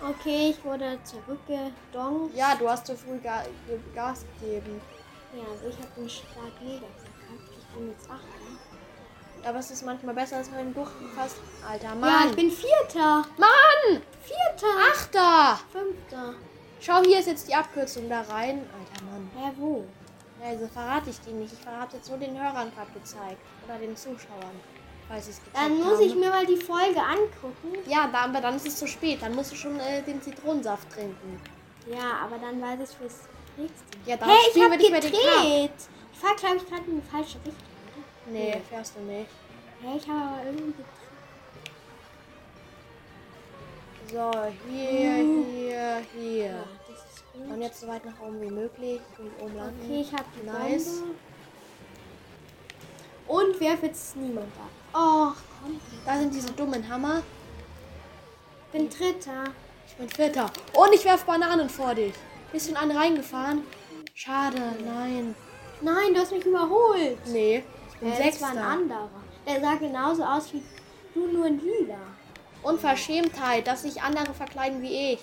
Okay, 0.01 0.50
ich 0.51 0.63
wurde 0.65 0.98
zurückgedonkt. 1.03 2.36
Ja, 2.36 2.55
du 2.55 2.67
hast 2.70 2.88
zu 2.88 2.96
früh 2.96 3.20
Ga 3.20 3.43
ge- 3.67 3.79
Gas 3.93 4.25
gegeben. 4.39 4.81
Ja, 5.36 5.43
also 5.51 5.67
ich 5.70 5.75
habe 5.77 5.88
den 5.98 6.10
Start 6.10 6.62
mega 6.62 6.88
verkackt. 6.98 7.51
Ich 7.60 7.75
bin 7.75 7.89
jetzt 7.89 8.10
Achter. 8.10 9.48
Aber 9.50 9.60
es 9.60 9.72
ist 9.72 9.86
manchmal 9.86 10.15
besser, 10.15 10.38
als 10.38 10.51
wenn 10.51 10.74
du 10.74 10.86
fast. 11.15 11.38
Alter 11.67 11.89
Ja, 11.89 11.96
Mann! 11.96 12.29
ich 12.29 12.36
bin 12.36 12.51
Vierter. 12.51 13.24
Mann! 13.38 14.01
Vierter. 14.22 14.91
Achter! 14.91 15.60
Fünfter. 15.72 16.34
Schau, 16.79 17.01
hier 17.03 17.20
ist 17.20 17.27
jetzt 17.27 17.48
die 17.48 17.55
Abkürzung 17.55 18.10
da 18.10 18.22
rein. 18.22 18.67
Alter 18.79 19.05
Mann. 19.05 19.29
Hä, 19.38 19.51
wo? 19.58 19.84
Ja, 20.41 20.50
also 20.50 20.67
verrate 20.67 21.10
ich 21.12 21.20
die 21.22 21.31
nicht. 21.31 21.53
Ich 21.53 21.60
verrate 21.60 21.98
jetzt 21.98 22.10
nur 22.10 22.17
den 22.17 22.36
Hörern 22.39 22.72
gerade 22.74 22.91
gezeigt. 22.93 23.39
Oder 23.65 23.77
den 23.77 23.96
Zuschauern. 23.96 24.60
Dann 25.53 25.77
muss 25.77 25.94
haben. 25.98 26.01
ich 26.01 26.15
mir 26.15 26.30
mal 26.30 26.46
die 26.46 26.58
Folge 26.58 27.01
angucken. 27.01 27.77
Ja, 27.88 28.08
da, 28.12 28.20
aber 28.25 28.41
dann 28.41 28.56
ist 28.56 28.68
es 28.68 28.77
zu 28.77 28.88
spät. 28.88 29.22
Dann 29.22 29.36
musst 29.36 29.51
du 29.51 29.56
schon 29.56 29.80
äh, 29.80 30.01
den 30.03 30.22
Zitronensaft 30.22 30.89
trinken. 30.94 31.41
Ja, 31.91 32.20
aber 32.25 32.38
dann 32.38 32.62
weiß 32.62 32.89
ich 32.89 32.96
fürs 32.98 33.20
nächste. 33.58 33.84
Ja, 34.06 34.18
dann 34.18 34.30
Hey, 34.30 34.38
ich 34.46 34.50
spielen 34.51 34.72
wir 34.72 34.77
nicht 34.77 34.91
mehr 34.91 35.01
den 35.01 35.12
Cup. 35.12 35.22
gedreht. 35.22 35.72
Ich 36.13 36.20
fahr, 36.20 36.36
glaube 36.36 36.58
ich, 36.58 36.65
gerade 36.68 36.84
in 36.89 37.01
die 37.01 37.08
falsche 37.10 37.38
Richtung. 37.39 37.53
oder? 38.25 38.32
Nee, 38.32 38.62
fährst 38.70 38.94
du 38.96 39.00
nicht. 39.01 39.30
Hey, 39.82 39.98
ich 39.98 40.08
habe 40.08 40.20
aber 40.22 40.46
irgendwie 40.46 40.65
gedreht. 40.72 40.86
So, 44.12 44.32
hier, 44.70 45.15
hier, 45.15 46.01
hier. 46.13 46.46
Ja. 46.46 47.53
Und 47.53 47.62
jetzt 47.62 47.80
so 47.80 47.88
weit 47.88 48.03
nach 48.06 48.20
oben 48.22 48.41
wie 48.41 48.51
möglich. 48.51 49.00
Und 49.18 49.32
oben 49.41 49.56
landen. 49.56 49.80
Okay, 49.86 50.01
ich 50.01 50.12
habe 50.12 50.25
die 50.41 50.46
Nice. 50.46 51.00
Bombe. 51.00 51.15
Und 53.31 53.59
werfe 53.61 53.85
jetzt 53.85 54.15
niemand 54.17 54.47
ab. 54.57 54.69
Oh, 54.93 55.31
komm. 55.61 55.79
Da 56.05 56.17
sind 56.19 56.33
diese 56.33 56.51
dummen 56.51 56.88
Hammer. 56.89 57.21
Ich 58.65 58.71
bin 58.77 58.89
Dritter. 58.89 59.43
Ich 59.88 59.95
bin 59.95 60.09
Vierter. 60.09 60.51
Und 60.73 60.93
ich 60.93 61.05
werf 61.05 61.23
Bananen 61.23 61.69
vor 61.69 61.95
dich. 61.95 62.13
Bist 62.51 62.67
du 62.67 62.71
in 62.71 62.77
einen 62.77 62.91
reingefahren? 62.97 63.63
Schade, 64.13 64.57
nein. 64.85 65.33
Nein, 65.81 66.13
du 66.13 66.19
hast 66.19 66.31
mich 66.33 66.45
überholt. 66.45 67.17
Nee, 67.27 67.63
ich 67.93 68.00
bin 68.00 68.09
Äh, 68.11 68.11
das 68.11 68.41
war 68.41 68.50
ein 68.50 68.55
Sechster. 68.55 68.67
anderer. 68.67 69.09
Der 69.47 69.61
sah 69.61 69.75
genauso 69.75 70.23
aus 70.23 70.51
wie 70.53 70.61
du, 71.13 71.27
nur 71.27 71.45
in 71.47 71.59
lila. 71.61 71.95
Unverschämtheit, 72.63 73.65
dass 73.65 73.83
sich 73.83 74.01
andere 74.01 74.33
verkleiden 74.33 74.81
wie 74.81 75.13
ich. 75.13 75.19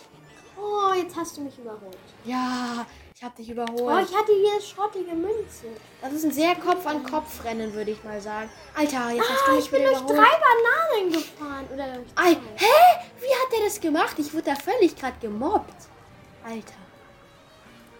Oh, 0.60 0.92
jetzt 0.94 1.14
hast 1.16 1.36
du 1.36 1.42
mich 1.42 1.56
überholt. 1.58 1.96
Ja, 2.24 2.84
ich 3.14 3.22
hab 3.22 3.36
dich 3.36 3.48
Oh, 3.50 3.52
überholt. 3.52 4.08
ich 4.10 4.16
hatte 4.16 4.32
hier 4.32 4.60
schrottige 4.60 5.14
Münze. 5.14 5.66
Das 6.02 6.12
ist 6.12 6.24
ein 6.24 6.32
sehr 6.32 6.54
Kopf-an-Kopf-Rennen, 6.56 7.72
würde 7.74 7.92
ich 7.92 8.02
mal 8.02 8.20
sagen. 8.20 8.50
Alter, 8.74 9.10
jetzt 9.10 9.28
hast 9.28 9.46
du 9.46 9.50
Ah, 9.50 9.54
mich 9.54 9.64
ich 9.66 9.70
bin 9.70 9.82
durch 9.84 9.98
überholt. 10.00 10.18
drei 10.18 10.38
Bananen 10.38 11.12
gefahren. 11.12 11.66
Oder 11.72 11.84
Ei, 12.16 12.32
hä? 12.56 13.00
Wie 13.20 13.34
hat 13.34 13.52
der 13.56 13.64
das 13.66 13.80
gemacht? 13.80 14.18
Ich 14.18 14.32
wurde 14.34 14.44
da 14.50 14.56
völlig 14.56 14.96
gerade 14.96 15.16
gemobbt. 15.20 15.74
Alter. 16.44 16.74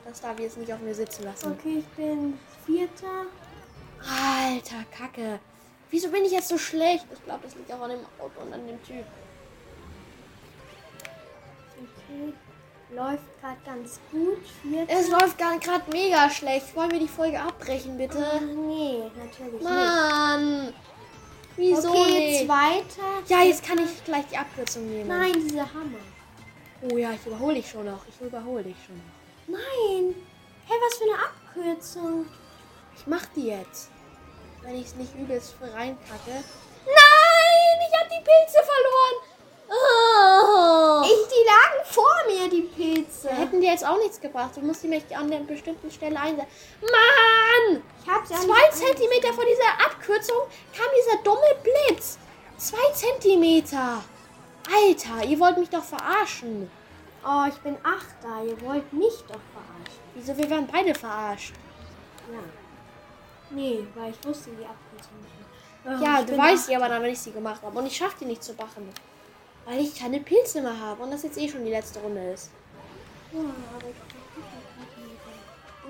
Das 0.05 0.21
darf 0.21 0.37
ich 0.39 0.45
jetzt 0.45 0.57
nicht 0.59 0.73
auf 0.73 0.81
mir 0.81 0.95
sitzen 0.95 1.25
lassen. 1.25 1.53
Okay, 1.53 1.79
ich 1.81 1.87
bin 1.89 2.39
Vierter. 2.67 3.27
Alter, 4.01 4.85
Kacke. 4.97 5.39
Wieso 5.91 6.09
bin 6.11 6.25
ich 6.25 6.33
jetzt 6.33 6.49
so 6.49 6.59
schlecht? 6.59 7.05
Ich 7.13 7.25
glaube, 7.25 7.41
das 7.45 7.55
liegt 7.55 7.71
auch 7.73 7.81
an 7.83 7.91
dem 7.91 8.01
Auto 8.19 8.41
und 8.45 8.53
an 8.53 8.67
dem 8.67 8.83
Typ. 8.83 9.05
Okay. 11.77 12.33
Läuft 12.91 13.41
gerade 13.41 13.59
ganz 13.67 14.01
gut. 14.11 14.39
Vierter. 14.63 14.93
Es 14.93 15.09
läuft 15.09 15.37
gerade 15.39 15.91
mega 15.93 16.31
schlecht. 16.31 16.75
Wollen 16.75 16.91
wir 16.91 17.01
die 17.01 17.09
Folge 17.09 17.39
abbrechen, 17.39 17.99
bitte? 17.99 18.19
nee, 18.41 19.03
natürlich 19.17 19.63
Mann. 19.63 20.73
Wieso 21.57 21.91
okay, 21.91 22.15
nicht? 22.15 22.47
zweiter. 22.47 23.23
Ja, 23.27 23.43
jetzt 23.43 23.65
kann 23.65 23.79
ich 23.79 24.05
gleich 24.05 24.25
die 24.31 24.39
Abkürzung 24.39 24.89
nehmen. 24.89 25.09
Nein, 25.09 25.33
dieser 25.35 25.73
Hammer. 25.75 25.99
Oh 26.83 26.97
ja, 26.97 27.11
ich 27.13 27.27
überhole 27.27 27.57
dich 27.57 27.69
schon 27.69 27.85
noch. 27.85 28.01
Ich 28.09 28.21
überhole 28.21 28.63
dich 28.63 28.77
schon 28.87 28.97
noch. 28.97 29.59
Nein. 29.59 30.15
Hey, 30.67 30.77
was 30.81 30.97
für 30.97 31.05
eine 31.05 31.75
Abkürzung. 31.75 32.27
Ich 32.97 33.07
mach 33.07 33.27
die 33.35 33.49
jetzt. 33.49 33.91
Wenn 34.63 34.77
ich 34.77 34.87
es 34.87 34.95
nicht 34.95 35.15
übelst 35.15 35.55
für 35.55 35.73
reinkacke. 35.73 36.31
Nein, 36.87 37.79
ich 37.87 37.99
habe 37.99 38.09
die 38.09 38.25
Pilze 38.25 38.63
verloren. 38.65 39.38
Oh. 39.69 41.03
Ich, 41.05 41.29
die 41.29 41.45
lagen 41.47 41.85
vor 41.85 42.17
mir, 42.27 42.49
die 42.49 42.63
Pilze. 42.63 43.29
hätten 43.31 43.61
dir 43.61 43.71
jetzt 43.73 43.87
auch 43.87 43.99
nichts 43.99 44.21
gebracht. 44.21 44.51
Du 44.57 44.61
musst 44.61 44.83
die 44.83 44.89
mich 44.89 45.05
an 45.17 45.31
der 45.31 45.39
bestimmten 45.41 45.91
Stelle 45.91 46.19
einsetzen. 46.19 46.49
Mann! 46.81 47.83
Ich 48.03 48.09
hab 48.11 48.27
sie 48.27 48.35
auch 48.35 48.41
Zwei 48.41 48.71
Zentimeter 48.71 49.33
vor 49.35 49.45
dieser 49.45 49.87
Abkürzung 49.87 50.39
kam 50.77 50.87
dieser 50.99 51.23
dumme 51.23 51.55
Blitz. 51.63 52.19
Zwei 52.57 52.93
Zentimeter. 52.93 54.03
Alter, 54.75 55.25
ihr 55.27 55.39
wollt 55.39 55.59
mich 55.59 55.71
doch 55.71 55.85
verarschen. 55.85 56.71
Oh, 57.25 57.45
ich 57.49 57.57
bin 57.59 57.77
Achter. 57.83 58.45
Ihr 58.45 58.61
wollt 58.63 58.93
mich 58.93 59.15
doch 59.29 59.41
verarschen. 59.53 60.01
Wieso? 60.15 60.37
Wir 60.37 60.49
werden 60.51 60.69
beide 60.71 60.95
verarscht. 60.95 61.55
Ja. 62.33 62.39
Nee, 63.51 63.87
weil 63.95 64.11
ich 64.11 64.27
wusste 64.29 64.51
die 64.51 64.65
Abkürzung 64.65 65.17
nicht 65.23 65.35
mehr. 65.85 65.99
Oh, 65.99 66.05
Ja, 66.05 66.23
du 66.23 66.37
weißt 66.37 66.63
Achter. 66.65 66.73
ja 66.73 66.79
aber 66.79 66.89
dann, 66.89 67.03
wenn 67.03 67.13
ich 67.13 67.21
sie 67.21 67.33
gemacht 67.33 67.63
habe. 67.63 67.79
Und 67.79 67.87
ich 67.87 67.97
schaffe 67.97 68.17
die 68.21 68.25
nicht 68.27 68.43
zu 68.45 68.53
machen. 68.55 68.93
Weil 69.69 69.81
ich 69.81 69.95
keine 69.99 70.21
Pilze 70.21 70.63
mehr 70.63 70.81
habe. 70.81 71.03
Und 71.03 71.11
das 71.11 71.25
jetzt 71.25 71.37
eh 71.37 71.47
schon 71.47 71.63
die 71.63 71.71
letzte 71.71 71.99
Runde 72.01 72.33
ist. 72.33 72.51
Ja, 73.33 73.41
aber 73.41 73.89
ich. 73.89 73.97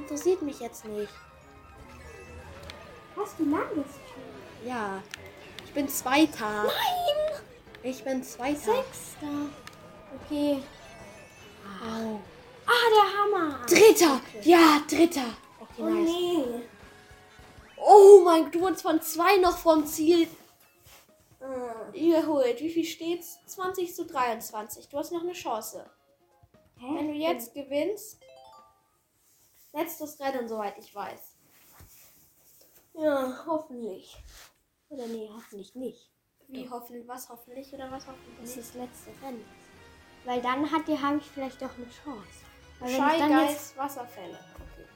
Interessiert 0.00 0.42
mich 0.42 0.58
jetzt 0.58 0.84
nicht. 0.86 1.12
Was, 3.14 3.36
du 3.36 3.44
landest 3.44 3.94
schon? 3.94 4.68
Ja. 4.68 5.00
Ich 5.64 5.72
bin 5.72 5.88
Zweiter. 5.88 6.64
Nein! 6.64 7.40
Ich 7.84 8.02
bin 8.02 8.22
Zweiter. 8.24 8.58
Sechster. 8.58 9.46
Okay. 10.24 10.60
Au. 11.80 12.18
Ah, 12.66 12.88
der 12.94 13.38
Hammer. 13.38 13.60
Dritter. 13.66 14.20
Ja, 14.42 14.80
Dritter. 14.88 15.36
Okay, 15.60 15.82
Oh 15.82 15.84
nice. 15.84 16.08
nee. 16.08 16.44
Oh 17.76 18.22
mein 18.24 18.44
Gott, 18.44 18.54
du 18.56 18.60
wurdest 18.60 18.82
von 18.82 19.00
zwei 19.00 19.36
noch 19.36 19.56
vom 19.56 19.86
Ziel 19.86 20.26
überholt. 21.92 22.60
Wie 22.60 22.70
viel 22.70 22.84
steht's? 22.84 23.38
20 23.46 23.94
zu 23.94 24.06
23. 24.06 24.88
Du 24.88 24.98
hast 24.98 25.12
noch 25.12 25.22
eine 25.22 25.32
Chance. 25.32 25.88
hä? 26.78 26.86
Wenn 26.94 27.08
du 27.08 27.14
jetzt 27.14 27.54
gewinnst, 27.54 28.20
letztes 29.72 30.18
Rennen, 30.20 30.48
soweit 30.48 30.78
ich 30.78 30.94
weiß. 30.94 31.36
Ja, 32.94 33.44
hoffentlich. 33.46 34.16
Oder 34.88 35.06
nee, 35.06 35.28
hoffentlich 35.32 35.74
nicht. 35.74 36.10
Wie 36.48 36.68
hoffentlich, 36.68 37.06
was 37.06 37.28
hoffentlich 37.28 37.72
oder 37.74 37.90
was 37.90 38.06
hoffentlich 38.06 38.38
Das 38.40 38.56
ist 38.56 38.74
das 38.74 38.82
letzte 38.82 39.10
Rennen. 39.22 39.44
Weil 40.24 40.40
dann 40.40 40.70
hat 40.70 40.88
die, 40.88 40.98
habe 40.98 41.18
ich 41.18 41.24
vielleicht 41.24 41.60
doch 41.60 41.74
eine 41.76 41.88
Chance. 41.88 42.44
Weil 42.80 42.88
wenn 42.88 42.96
ich 42.96 42.96
Schei, 42.96 43.18
dann 43.18 43.30
Geist, 43.30 43.52
jetzt. 43.52 43.76
Wasserfälle. 43.76 44.38
Okay. 44.54 44.86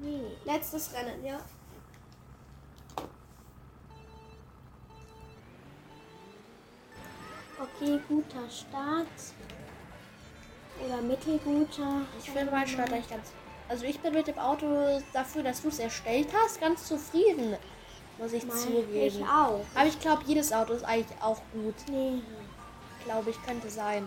Nee. 0.00 0.36
Letztes 0.44 0.92
Rennen, 0.94 1.24
ja. 1.24 1.38
Okay, 7.58 7.98
guter 8.08 8.50
Start. 8.50 9.06
Oder 10.84 11.00
mittelguter. 11.00 12.02
Ich 12.18 12.30
finde 12.30 12.50
meinen 12.50 12.66
Start 12.66 12.92
eigentlich 12.92 13.08
ganz. 13.08 13.32
Also 13.68 13.84
ich 13.84 13.98
bin 13.98 14.12
mit 14.12 14.26
dem 14.26 14.38
Auto 14.38 15.00
dafür, 15.12 15.42
dass 15.42 15.62
du 15.62 15.68
es 15.68 15.78
erstellt 15.78 16.28
hast, 16.34 16.60
ganz 16.60 16.86
zufrieden. 16.86 17.56
Muss 18.18 18.32
ich 18.32 18.46
Mein, 18.46 18.56
zugeben. 18.56 19.06
ich 19.06 19.22
auch. 19.22 19.64
Aber 19.74 19.86
ich 19.86 19.98
glaube, 20.00 20.22
jedes 20.26 20.52
Auto 20.52 20.74
ist 20.74 20.84
eigentlich 20.84 21.20
auch 21.20 21.40
gut. 21.52 21.74
Nee. 21.90 22.22
Glaube 23.04 23.30
ich, 23.30 23.42
könnte 23.42 23.70
sein. 23.70 24.06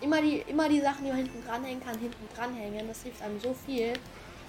Immer 0.00 0.20
die, 0.22 0.38
immer 0.46 0.68
die 0.68 0.80
Sachen, 0.80 1.04
die 1.04 1.10
man 1.10 1.18
hinten 1.18 1.44
dranhängen 1.46 1.82
kann, 1.82 1.98
hinten 1.98 2.28
dranhängen. 2.34 2.88
Das 2.88 3.02
hilft 3.02 3.22
einem 3.22 3.40
so 3.40 3.54
viel. 3.54 3.92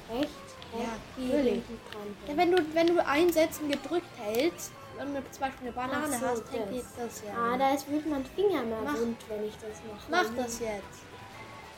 Echt? 0.09 0.29
Ja, 0.73 0.97
natürlich. 1.17 1.53
hinten 1.53 1.79
dran. 1.91 2.17
Ja, 2.27 2.37
wenn 2.37 2.51
du, 2.51 2.75
wenn 2.75 2.87
du 2.87 3.05
einsetzen 3.05 3.69
gedrückt 3.69 4.07
hältst, 4.17 4.71
wenn 4.97 5.13
du 5.15 5.31
zum 5.31 5.41
Beispiel 5.41 5.67
eine 5.67 5.71
Banane 5.71 6.17
so, 6.19 6.25
hast, 6.25 6.51
hängt 6.51 6.71
dir 6.71 6.81
das. 6.81 6.95
das 6.97 7.23
ja. 7.25 7.33
Ah, 7.37 7.57
da 7.57 7.73
ist, 7.73 7.89
wird 7.89 8.05
mein 8.07 8.25
Finger 8.25 8.63
mehr 8.63 8.81
Mach. 8.83 8.97
wund, 8.97 9.17
wenn 9.29 9.45
ich 9.45 9.55
das 9.55 9.81
mache. 9.87 10.05
Mach 10.09 10.35
das 10.43 10.59
jetzt. 10.59 11.01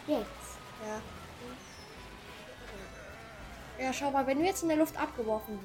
Jetzt. 0.08 0.50
Ja. 0.86 1.02
Ja, 3.86 3.94
schau 3.94 4.12
mal, 4.12 4.28
wenn 4.28 4.40
du 4.40 4.46
jetzt 4.46 4.64
in 4.64 4.70
der 4.70 4.78
Luft 4.78 5.00
abgeworfen 5.00 5.60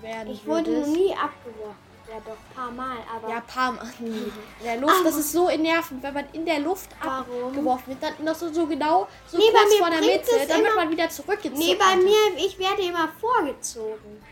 werden 0.00 0.32
Ich 0.32 0.44
wurde 0.46 0.66
würdest. 0.70 0.88
noch 0.88 0.96
nie 0.96 1.12
abgeworfen. 1.12 1.88
Ja, 2.08 2.14
doch, 2.24 2.32
ein 2.32 2.54
paar 2.54 2.70
Mal, 2.70 2.96
aber. 3.14 3.28
Ja, 3.28 3.40
paar 3.40 3.72
Mal. 3.72 3.86
In 4.00 4.32
der 4.64 4.78
Luft, 4.78 5.04
das 5.04 5.16
ist 5.16 5.32
so 5.32 5.48
nervend, 5.48 6.02
wenn 6.02 6.14
man 6.14 6.24
in 6.32 6.46
der 6.46 6.60
Luft 6.60 6.88
Warum? 7.02 7.48
abgeworfen 7.48 7.88
wird. 7.88 8.02
Dann 8.02 8.24
noch 8.24 8.34
so, 8.34 8.50
so 8.50 8.66
genau, 8.66 9.06
so 9.26 9.36
Nee, 9.36 9.44
bei 9.52 9.60
kurz 9.60 9.72
mir 9.72 9.78
vor 9.78 9.90
der 9.90 10.00
Mitte, 10.00 10.48
dann 10.48 10.62
wird 10.62 10.74
man 10.74 10.90
wieder 10.90 11.10
zurückgezogen. 11.10 11.58
Nee, 11.58 11.74
bei 11.74 11.96
mir, 11.96 12.38
ich 12.38 12.58
werde 12.58 12.82
immer 12.82 13.08
vorgezogen. 13.20 14.22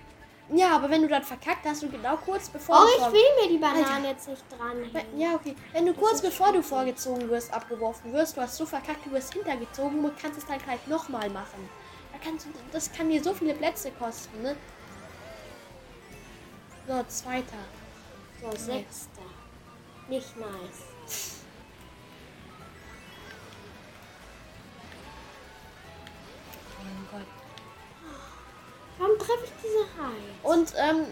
Ja, 0.49 0.77
aber 0.77 0.89
wenn 0.91 1.03
du 1.03 1.09
dann 1.09 1.25
verkackt 1.25 1.67
hast, 1.67 1.83
du 1.83 1.89
genau 1.91 2.17
kurz 2.19 2.49
bevor 2.49 2.85
Oh, 2.85 2.87
ich 2.97 3.13
will 3.13 3.43
mir 3.43 3.49
die 3.49 3.59
Bananen 3.59 3.85
Alter. 3.85 4.09
jetzt 4.09 4.29
nicht. 4.29 4.45
Wenn- 4.93 5.19
Ja, 5.19 5.35
okay. 5.35 5.57
Wenn 5.73 5.87
du 5.87 5.95
kurz 5.95 6.23
bevor 6.23 6.53
du 6.53 6.63
vorgezogen 6.63 7.29
wirst, 7.29 7.53
abgeworfen 7.53 8.13
wirst, 8.13 8.37
du 8.37 8.43
hast 8.43 8.57
so 8.57 8.65
verkackt, 8.65 9.05
du 9.07 9.11
wirst 9.11 9.33
hintergezogen 9.35 10.05
und 10.05 10.17
kannst 10.19 10.39
es 10.39 10.47
dann 10.47 10.59
gleich 10.59 10.87
nochmal 10.87 11.29
machen. 11.31 11.69
Da 12.13 12.19
kannst 12.23 12.47
du, 12.47 12.51
das 12.71 12.93
kann 12.93 13.09
dir 13.11 13.23
so 13.23 13.35
viele 13.35 13.55
Plätze 13.55 13.91
kosten, 13.93 14.41
ne? 14.43 14.57
So, 16.87 17.03
zweiter. 17.09 17.59
So, 18.41 18.51
sechster. 18.53 19.23
Nicht 20.09 20.37
nice. 20.37 20.47
Oh 26.79 26.85
mein 26.85 27.09
Gott. 27.21 27.36
Warum 28.99 29.19
treffe 29.19 29.45
ich 29.45 29.51
diese 29.63 29.79
Reihe? 30.01 30.55
Und 30.55 30.73
ähm, 30.77 31.07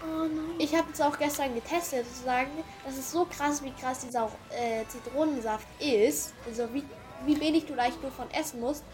Oh 0.00 0.28
ich 0.58 0.72
habe 0.76 0.86
es 0.92 1.00
auch 1.00 1.18
gestern 1.18 1.54
getestet, 1.56 2.06
sozusagen. 2.06 2.50
Das 2.84 2.96
ist 2.96 3.10
so 3.10 3.24
krass, 3.24 3.60
wie 3.64 3.72
krass 3.72 3.98
dieser 3.98 4.30
äh, 4.50 4.84
Zitronensaft 4.86 5.66
ist. 5.80 6.34
Also 6.46 6.72
wie, 6.72 6.84
wie 7.26 7.40
wenig 7.40 7.66
du 7.66 7.74
leicht 7.74 8.00
nur 8.00 8.12
von 8.12 8.30
essen 8.30 8.60
musst. 8.60 8.84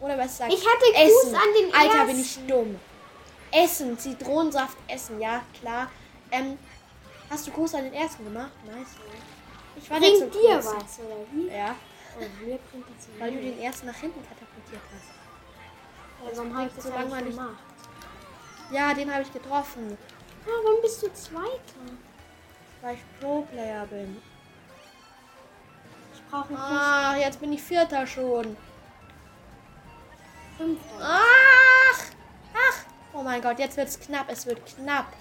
Oder 0.00 0.18
was 0.18 0.38
sagt 0.38 0.52
Ich 0.52 0.60
hatte 0.66 0.94
Essen. 0.96 1.34
an 1.36 1.42
den 1.56 1.72
Alter, 1.74 1.94
ersten. 1.98 2.06
bin 2.08 2.20
ich 2.20 2.38
dumm. 2.48 2.80
Essen, 3.52 3.96
Zitronensaft 3.98 4.76
essen, 4.88 5.20
ja, 5.20 5.42
klar. 5.60 5.88
Ähm, 6.32 6.58
hast 7.28 7.46
du 7.46 7.50
Kuss 7.52 7.74
an 7.74 7.84
den 7.84 7.94
ersten 7.94 8.24
gemacht? 8.24 8.50
Nice. 8.66 8.88
Ich 9.76 9.88
war 9.90 10.00
nicht 10.00 10.14
so 10.14 10.20
Bringt 10.26 10.34
dir 10.34 10.54
groß. 10.56 10.66
was, 10.66 10.98
oder 10.98 11.16
wie? 11.32 11.48
Ja, 11.48 11.76
Oh, 12.18 12.22
weil 13.20 13.30
du 13.30 13.40
den 13.40 13.60
ersten 13.60 13.86
nach 13.86 13.94
hinten 13.96 14.20
katapultiert 14.22 14.82
hast. 14.92 16.26
Ja, 16.32 16.36
warum 16.36 16.56
habe 16.56 16.66
ich 16.68 16.74
das 16.74 16.84
so 16.84 16.90
langweilig. 16.90 17.12
eigentlich 17.12 17.36
gemacht? 17.36 17.62
Ja, 18.70 18.94
den 18.94 19.12
habe 19.12 19.22
ich 19.22 19.32
getroffen, 19.32 19.96
Ah, 20.46 20.50
warum 20.64 20.80
bist 20.82 21.02
du 21.02 21.12
Zweiter? 21.12 21.50
weil 22.82 22.94
ich 22.94 23.00
Pro-Player 23.20 23.86
bin. 23.86 24.16
Ich 26.14 26.22
brauche 26.30 26.54
Ah, 26.56 27.14
jetzt 27.16 27.38
bin 27.40 27.52
ich 27.52 27.62
Vierter 27.62 28.06
schon. 28.06 28.56
Fünfter. 30.56 30.98
Ach! 31.00 32.00
Ach! 32.54 32.84
Oh 33.12 33.22
mein 33.22 33.42
Gott, 33.42 33.58
jetzt 33.58 33.76
wird's 33.76 34.00
knapp. 34.00 34.26
Es 34.30 34.46
wird 34.46 34.64
knapp. 34.64 35.12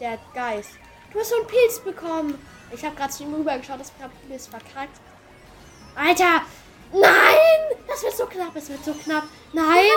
Der 0.00 0.18
Geist. 0.34 0.70
Du 1.12 1.20
hast 1.20 1.28
so 1.30 1.36
einen 1.36 1.46
Pilz 1.46 1.78
bekommen. 1.78 2.44
Ich 2.72 2.84
habe 2.84 2.96
gerade 2.96 3.12
zu 3.12 3.22
ihm 3.22 3.34
rübergeschaut, 3.34 3.78
das 3.78 3.92
habe 4.02 4.12
ich 4.22 4.28
bis 4.28 4.46
verkackt. 4.48 4.98
Alter! 5.94 6.40
Nein! 6.92 7.78
Das 7.88 8.02
wird 8.02 8.16
so 8.16 8.26
knapp, 8.26 8.54
es 8.56 8.68
wird 8.68 8.84
so 8.84 8.92
knapp. 8.94 9.24
Nein! 9.52 9.90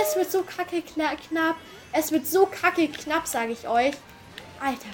Es 0.00 0.16
wird 0.16 0.30
so 0.30 0.42
kacke 0.42 0.82
kna 0.82 1.14
knapp. 1.16 1.56
Es 1.92 2.12
wird 2.12 2.26
so 2.26 2.46
kacke 2.46 2.88
knapp, 2.88 3.26
sage 3.26 3.52
ich 3.52 3.66
euch. 3.68 3.94
Alter. 4.60 4.88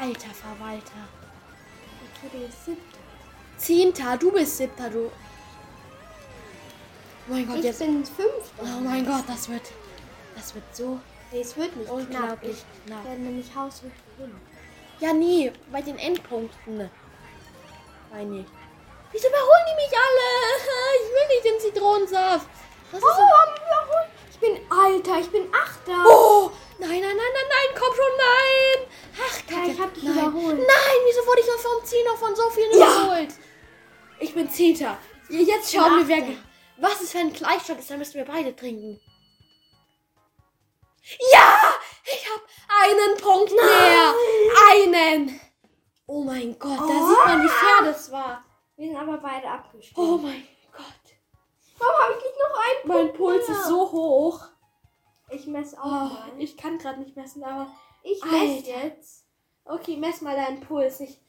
Alter 0.00 0.30
Verwalter. 0.30 1.08
Okay, 2.24 2.48
siebter. 2.64 2.98
Zehnter, 3.56 4.16
du 4.16 4.30
bist 4.32 4.56
siebter, 4.56 4.88
du. 4.90 5.10
Oh 7.28 7.32
mein 7.32 7.46
Gott, 7.46 7.58
Ich 7.58 7.64
jetzt. 7.64 7.80
bin 7.80 8.04
fünfter. 8.04 8.62
Oh 8.62 8.80
mein 8.80 9.04
Gott, 9.04 9.24
das 9.26 9.48
wird. 9.48 9.62
Das 10.36 10.54
wird 10.54 10.64
so 10.74 11.00
Nee, 11.30 11.40
es 11.40 11.56
wird 11.56 11.76
nicht 11.76 11.90
unglaublich 11.90 12.64
knapp. 12.86 13.00
Ich 13.02 13.08
werde 13.08 13.20
nämlich 13.20 13.54
haushoch 13.54 13.90
gewinnen. 14.16 14.40
Ja, 15.00 15.12
nie. 15.12 15.52
Bei 15.70 15.82
den 15.82 15.98
Endpunkten. 15.98 16.88
Nein, 18.10 18.30
nicht. 18.30 18.50
Wieso 19.12 19.28
überholen 19.28 19.66
die 19.70 19.76
mich 19.76 19.92
alle? 19.98 20.28
Ich 21.02 21.10
will 21.14 21.28
nicht 21.28 21.44
den 21.44 21.60
Zitronensaft. 21.60 22.46
Das 22.92 23.02
Oh, 23.02 23.06
überholt. 23.06 24.08
Ich 24.30 24.38
bin 24.38 24.60
Alter, 24.70 25.18
ich 25.20 25.30
bin 25.30 25.52
Achter. 25.54 26.04
oh, 26.06 26.50
nein, 26.78 26.90
nein, 26.90 27.00
nein, 27.00 27.16
nein, 27.16 27.48
nein, 27.48 27.78
komm 27.78 27.94
schon, 27.94 28.16
nein. 28.16 28.86
Ach, 29.20 29.50
Ja, 29.50 29.56
Kacke. 29.56 29.70
ich 29.72 29.80
hab 29.80 29.94
dich 29.94 30.02
nein. 30.04 30.12
überholt. 30.18 30.58
Nein, 30.58 30.98
wieso 31.06 31.26
wurde 31.26 31.40
ich 31.40 31.46
noch 31.46 31.58
vom 31.58 31.84
Zehner 31.84 32.16
von 32.16 32.36
so 32.36 32.48
vielen 32.50 32.78
Ja. 32.78 32.86
überholt? 33.02 33.34
Ich 34.20 34.34
bin 34.34 34.50
Zehnter. 34.50 34.96
Jetzt 35.28 35.72
schauen 35.72 35.98
wir, 35.98 36.08
wer... 36.08 36.36
Was 36.80 37.00
ist, 37.02 37.14
wenn 37.14 37.26
ein 37.28 37.32
Gleichstand 37.32 37.80
ist? 37.80 37.90
Dann 37.90 37.98
müssen 37.98 38.14
wir 38.14 38.24
beide 38.24 38.54
trinken. 38.54 39.00
Ja! 41.32 41.74
Ich 42.04 42.26
habe 42.30 42.42
einen 42.68 43.16
Punkt 43.20 43.52
mehr. 43.52 44.14
Einen. 44.70 45.40
Oh 46.06 46.22
mein 46.22 46.58
Gott, 46.58 46.78
da 46.78 46.84
Oh. 46.84 47.08
sieht 47.08 47.24
man, 47.26 47.42
wie 47.42 47.48
fair 47.48 47.84
das 47.92 48.10
war. 48.12 48.44
Wir 48.78 48.88
sind 48.90 48.96
aber 48.96 49.18
beide 49.18 49.48
abgestimmt. 49.50 49.98
Oh 49.98 50.18
mein 50.18 50.46
Gott. 50.72 50.84
Warum 51.78 52.00
habe 52.00 52.12
ich 52.16 52.24
nicht 52.24 52.36
noch 52.38 52.58
einen 52.60 52.88
Mein 52.88 52.98
Punkt 53.08 53.16
Puls 53.18 53.48
mehr? 53.48 53.56
ist 53.58 53.66
so 53.66 53.90
hoch. 53.92 54.40
Ich 55.30 55.46
messe 55.46 55.78
auch 55.78 55.84
Oh, 55.84 55.88
mal. 55.88 56.32
ich 56.38 56.56
kann 56.56 56.78
gerade 56.78 57.00
nicht 57.00 57.16
messen, 57.16 57.42
aber. 57.44 57.66
Ich 58.04 58.24
messe 58.24 58.70
jetzt. 58.70 59.24
Okay, 59.64 59.96
mess 59.96 60.20
mal 60.22 60.36
deinen 60.36 60.60
Puls. 60.60 61.00
Ich, 61.00 61.20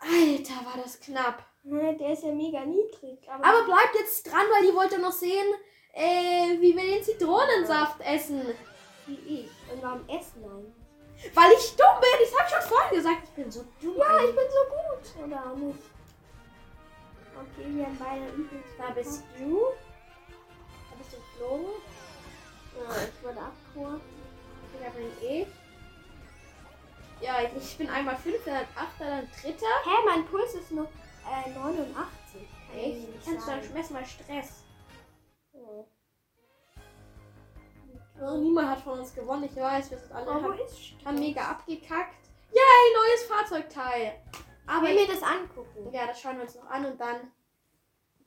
Alter, 0.00 0.64
war 0.66 0.82
das 0.82 1.00
knapp. 1.00 1.44
Der 1.62 2.12
ist 2.12 2.24
ja 2.24 2.32
mega 2.32 2.64
niedrig. 2.64 3.18
Aber, 3.30 3.44
Aber 3.44 3.64
bleibt 3.64 3.94
jetzt 3.94 4.26
dran, 4.26 4.44
weil 4.52 4.66
die 4.68 4.74
wollte 4.74 4.98
noch 5.00 5.12
sehen, 5.12 5.46
äh, 5.92 6.60
wie 6.60 6.76
wir 6.76 6.82
den 6.84 7.04
Zitronensaft 7.04 8.00
essen. 8.00 8.42
wie 9.06 9.14
ich. 9.44 9.50
Und 9.72 9.80
warum 9.82 10.08
essen 10.08 10.44
eigentlich? 10.44 11.34
Weil 11.36 11.52
ich 11.52 11.76
dumm 11.76 12.00
bin. 12.00 12.26
Ich 12.26 12.38
hab 12.38 12.50
schon 12.50 12.68
vorhin 12.68 12.96
gesagt, 12.98 13.22
ich 13.24 13.30
bin 13.30 13.50
so 13.50 13.64
dumm. 13.80 13.96
Ja, 13.96 14.18
ich 14.24 14.34
bin 14.34 14.44
so 14.50 15.22
gut. 15.22 15.26
Oder 15.26 15.50
auch 15.52 15.56
nicht. 15.56 15.78
Okay, 17.40 17.66
wir 17.74 17.86
haben 17.86 17.98
beide 17.98 18.26
übelst. 18.32 18.68
Da 18.78 18.90
bist 18.90 19.22
du. 19.38 19.60
Da 20.90 20.96
bist 20.98 21.12
du 21.12 21.16
geflogen. 21.16 21.70
Ja, 22.76 22.96
ich 23.02 23.24
wurde 23.24 23.40
abgeholt. 23.40 24.02
Da 24.82 24.88
bin 24.90 25.06
ich. 25.22 25.46
Ja, 27.20 27.42
ich, 27.42 27.56
ich 27.56 27.78
bin 27.78 27.88
einmal 27.90 28.16
Fünfter, 28.16 28.50
dann 28.52 28.66
Achter, 28.76 29.04
dann 29.04 29.28
Dritter. 29.42 29.66
Hä, 29.84 29.90
mein 30.06 30.24
Puls 30.26 30.54
ist 30.54 30.70
nur 30.70 30.84
äh, 31.26 31.50
89. 31.50 31.96
Kann 32.70 32.78
ich 32.78 32.84
Echt? 32.86 32.94
nicht 32.96 33.12
Kannst 33.24 33.28
du 33.28 33.34
dann 33.34 33.60
sagen. 33.60 33.62
schmessen 33.72 33.92
mal 33.94 34.06
Stress. 34.06 34.64
Oh, 38.22 38.36
niemand 38.38 38.68
hat 38.68 38.80
von 38.80 38.98
uns 39.00 39.14
gewonnen, 39.14 39.44
ich 39.44 39.56
weiß, 39.56 39.90
wir 39.90 39.98
sind 39.98 40.12
alle 40.12 40.30
Oh, 40.30 40.34
wo 40.42 40.52
haben, 40.52 40.58
ist 40.60 40.78
Stress? 40.86 41.04
haben 41.06 41.18
mega 41.18 41.42
abgekackt. 41.42 42.16
Yay, 42.52 42.94
neues 42.94 43.22
Fahrzeugteil. 43.26 44.20
Aber 44.70 44.88
mir 44.88 45.06
das 45.06 45.22
angucken. 45.22 45.90
ja, 45.92 46.06
das 46.06 46.20
schauen 46.20 46.36
wir 46.36 46.42
uns 46.44 46.54
noch 46.54 46.66
an 46.66 46.86
und 46.86 47.00
dann 47.00 47.32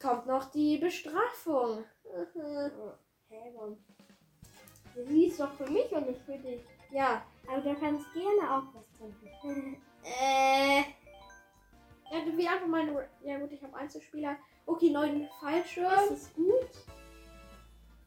kommt 0.01 0.25
noch 0.25 0.51
die 0.51 0.77
Bestrafung. 0.77 1.85
Mhm. 2.03 2.71
Hä, 3.29 3.51
warum? 3.55 3.77
Sie 4.95 5.25
ist 5.27 5.39
doch 5.39 5.51
für 5.53 5.69
mich 5.69 5.91
und 5.91 6.07
nicht 6.07 6.21
für 6.21 6.37
dich. 6.37 6.61
Ja. 6.91 7.23
Aber 7.47 7.61
du 7.61 7.73
kannst 7.75 8.05
gerne 8.13 8.51
auch 8.55 8.63
was 8.73 8.91
trinken. 8.97 9.81
Äh. 10.05 10.79
Ja, 12.11 12.25
du 12.25 12.35
wie 12.37 12.45
einfach 12.45 12.67
meine. 12.67 13.07
Ja 13.21 13.39
gut, 13.39 13.53
ich 13.53 13.63
habe 13.63 13.73
Einzelspieler. 13.77 14.35
Okay, 14.65 14.89
neun 14.89 15.29
Fallschirm. 15.39 15.85
Das 15.89 16.11
ist 16.11 16.35
gut. 16.35 16.69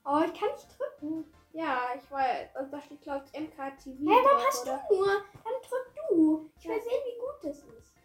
Oh, 0.05 0.20
ich 0.27 0.38
kann 0.38 0.51
nicht 0.55 0.68
drücken. 0.79 1.25
Ja, 1.53 1.88
ich 1.96 2.11
weiß. 2.11 2.51
Und 2.61 2.70
da 2.70 2.81
steht 2.83 3.01
glaube 3.01 3.25
ich 3.33 3.40
MKTV. 3.40 3.87
Hä, 3.87 3.94
dann 4.05 4.25
drauf, 4.25 4.44
hast 4.46 4.62
oder? 4.66 4.85
du 4.90 4.94
nur. 4.94 5.07
Dann 5.07 5.55
drück 5.62 5.94
du. 6.11 6.51
Ich 6.59 6.64
Ja. 6.64 6.70
will 6.75 6.83
sehen, 6.83 7.03
wie 7.07 7.18
gut 7.18 7.44
das 7.44 7.59
ist. 7.79 7.96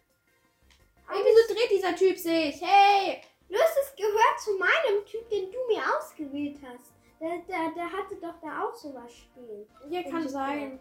Hey, 1.08 1.22
wieso 1.24 1.54
dreht 1.54 1.70
dieser 1.70 1.94
Typ 1.94 2.18
sich? 2.18 2.60
Hey! 2.62 3.20
Los, 3.48 3.60
es 3.82 3.94
gehört 3.96 4.40
zu 4.42 4.52
meinem 4.58 5.04
Typ, 5.06 5.28
den 5.28 5.50
du 5.52 5.58
mir 5.68 5.82
ausgewählt 5.98 6.56
hast. 6.66 6.92
Der, 7.20 7.38
der, 7.48 7.70
der 7.76 7.84
hatte 7.92 8.16
doch 8.20 8.34
da 8.42 8.64
auch 8.64 8.74
sowas 8.74 9.12
spielen. 9.14 9.66
Ja, 9.90 10.02
kann 10.04 10.28
sein. 10.28 10.80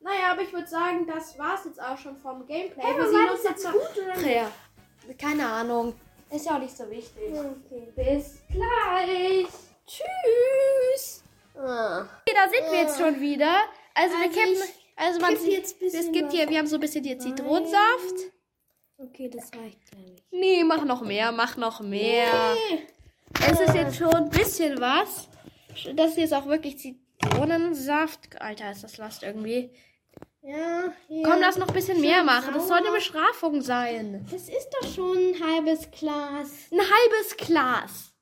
Naja, 0.00 0.32
aber 0.32 0.42
ich 0.42 0.52
würde 0.52 0.66
sagen, 0.66 1.06
das 1.06 1.38
war's 1.38 1.64
jetzt 1.66 1.80
auch 1.80 1.98
schon 1.98 2.16
vom 2.16 2.46
Gameplay. 2.46 2.82
Hey, 2.82 2.96
Wir 2.96 3.08
sehen 3.08 3.26
war 3.26 3.32
uns 3.32 3.42
das 3.42 3.50
jetzt 3.52 3.64
noch. 3.64 3.72
gut 3.72 4.02
oder. 4.02 4.50
Keine 5.18 5.46
Ahnung. 5.46 5.94
Ist 6.30 6.46
ja 6.46 6.54
auch 6.56 6.60
nicht 6.60 6.76
so 6.76 6.88
wichtig. 6.88 7.32
Okay. 7.32 7.92
Bis 7.94 8.40
gleich. 8.50 9.46
Tschüss. 9.86 11.22
Okay, 11.54 12.32
da 12.34 12.48
sind 12.48 12.70
wir 12.72 12.80
jetzt 12.80 12.98
schon 12.98 13.20
wieder. 13.20 13.56
Also, 13.94 14.16
wir 14.16 14.24
Also 14.26 14.40
kippen. 14.40 14.52
ich 14.64 14.96
Also 14.96 15.20
man 15.20 15.30
kipp 15.30 15.38
sieht, 15.40 15.52
jetzt 15.52 15.74
ein 15.76 15.78
bisschen 15.80 16.06
es 16.06 16.12
gibt 16.12 16.32
hier, 16.32 16.48
wir 16.48 16.58
haben 16.58 16.66
so 16.66 16.76
ein 16.76 16.80
bisschen 16.80 17.04
hier 17.04 17.18
Zitronensaft. 17.18 18.32
Okay, 19.02 19.28
das 19.30 19.44
reicht 19.54 19.78
ja 19.92 19.98
nicht. 19.98 20.22
Nee, 20.30 20.62
mach 20.64 20.84
noch 20.84 21.00
mehr, 21.02 21.32
mach 21.32 21.56
noch 21.56 21.80
mehr. 21.80 22.54
Es 23.48 23.58
ist 23.60 23.74
jetzt 23.74 23.96
schon 23.96 24.14
ein 24.14 24.28
bisschen 24.30 24.78
was. 24.80 25.28
Das 25.94 26.14
hier 26.14 26.24
ist 26.24 26.34
auch 26.34 26.46
wirklich 26.46 26.78
Zitronensaft. 26.78 28.40
Alter, 28.40 28.70
ist 28.70 28.84
das 28.84 28.98
Last 28.98 29.22
irgendwie. 29.22 29.70
Ja, 30.42 30.92
hier. 31.06 31.22
Komm, 31.22 31.40
lass 31.40 31.56
noch 31.56 31.68
ein 31.68 31.74
bisschen 31.74 32.00
mehr 32.00 32.22
machen. 32.24 32.52
Das 32.54 32.66
soll 32.68 32.78
eine. 32.78 32.90
Bestrafung 32.90 33.60
sein. 33.62 34.26
Das 34.30 34.48
ist 34.48 34.68
doch 34.80 34.88
schon 34.88 35.16
ein 35.16 35.42
halbes 35.42 35.90
Glas. 35.90 36.50
Ein 36.70 36.80
halbes 36.80 37.36
Glas. 37.36 38.12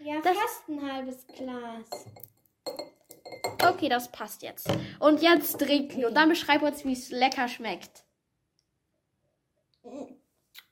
Ja, 0.00 0.20
Das- 0.22 0.36
fast 0.36 0.68
ein 0.68 0.92
halbes 0.92 1.26
Glas. 1.28 2.06
Okay, 3.66 3.88
das 3.88 4.10
passt 4.12 4.42
jetzt. 4.42 4.68
Und 5.00 5.22
jetzt 5.22 5.58
trinken 5.58 6.04
und 6.04 6.14
dann 6.14 6.28
beschreib 6.28 6.62
uns, 6.62 6.84
wie 6.84 6.92
es 6.92 7.10
lecker 7.10 7.48
schmeckt. 7.48 8.04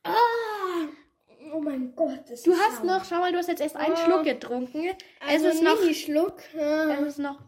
Ah, 0.04 0.86
oh 1.52 1.60
mein 1.60 1.94
Gott. 1.96 2.20
Das 2.28 2.42
Du 2.42 2.52
ist 2.52 2.60
hast 2.60 2.76
sauer. 2.78 2.86
noch, 2.86 3.04
schau 3.04 3.18
mal, 3.20 3.32
du 3.32 3.38
hast 3.38 3.48
jetzt 3.48 3.60
erst 3.60 3.76
einen 3.76 3.94
Oh. 3.94 3.96
Schluck 3.96 4.24
getrunken. 4.24 4.92
also 5.20 5.46
es 5.48 5.54
ist 5.56 5.62
noch, 5.62 5.80
Mini-Schluck. 5.80 6.38
es 6.54 7.06
ist 7.08 7.18
noch. 7.18 7.38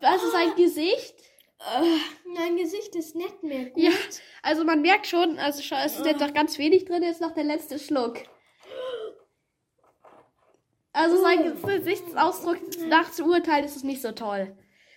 Was 0.00 0.22
ist 0.22 0.34
ein 0.34 0.54
Gesicht? 0.56 1.14
Mein 2.34 2.56
Gesicht 2.56 2.94
ist 2.94 3.14
nicht 3.16 3.42
mehr 3.42 3.70
gut. 3.70 3.82
Ja, 3.82 3.90
also 4.42 4.64
man 4.64 4.82
merkt 4.82 5.06
schon, 5.06 5.38
also 5.38 5.62
schau, 5.62 5.76
es 5.84 5.96
ist 5.96 6.04
jetzt 6.04 6.20
noch 6.20 6.34
ganz 6.34 6.58
wenig 6.58 6.84
drin, 6.84 7.02
jetzt 7.02 7.22
noch 7.22 7.32
der 7.32 7.44
letzte 7.44 7.78
Schluck. 7.78 8.18
Also 10.92 11.20
sein 11.22 11.60
Gesichtsausdruck 11.62 12.58
nach 12.88 13.10
zu 13.10 13.24
urteilen 13.24 13.64
ist 13.64 13.76
es 13.76 13.84
nicht 13.84 14.02
so 14.02 14.12
toll. 14.12 14.56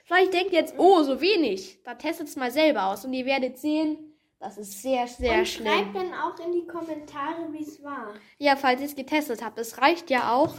Vielleicht 0.10 0.34
denkt 0.34 0.54
ihr 0.54 0.62
jetzt, 0.62 0.74
oh, 0.80 1.04
so 1.04 1.22
wenig. 1.22 1.84
Dann 1.84 2.00
testet 2.00 2.28
es 2.28 2.36
mal 2.36 2.50
selber 2.50 2.88
aus 2.88 3.06
und 3.06 3.14
ihr 3.14 3.28
werdet 3.28 3.60
sehen, 3.60 4.18
das 4.40 4.58
ist 4.58 4.82
sehr, 4.82 5.06
sehr 5.08 5.38
Und 5.38 5.48
schlimm. 5.48 5.68
schreibt 5.68 5.96
dann 5.96 6.14
auch 6.16 6.40
in 6.44 6.52
die 6.52 6.66
Kommentare, 6.66 7.54
wie 7.54 7.62
es 7.62 7.84
war. 7.84 8.16
Ja, 8.40 8.56
falls 8.56 8.82
ihr 8.82 8.88
es 8.88 8.96
getestet 8.96 9.44
habt. 9.44 9.60
Es 9.60 9.78
reicht 9.78 10.10
ja 10.10 10.34
auch 10.34 10.56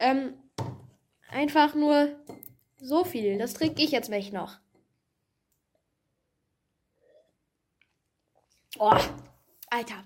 ähm, 0.00 0.34
einfach 1.30 1.74
nur 1.74 2.14
so 2.76 3.02
viel. 3.04 3.38
Das 3.38 3.54
trinke 3.54 3.80
ich 3.82 3.90
jetzt 3.90 4.10
nicht 4.10 4.34
noch. 4.34 4.58
Oh, 8.78 8.92
Alter. 9.70 10.04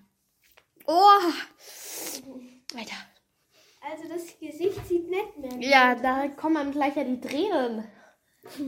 Oh, 0.86 1.32
Alter. 2.76 2.96
Also 3.80 4.08
das 4.08 4.38
Gesicht 4.38 4.86
sieht 4.86 5.10
nicht 5.10 5.36
mehr. 5.36 5.58
Ja, 5.68 5.94
da 5.96 6.28
kommen 6.28 6.58
einem 6.58 6.70
gleich 6.70 6.94
ja 6.94 7.02
die 7.02 7.20
Tränen. 7.20 7.84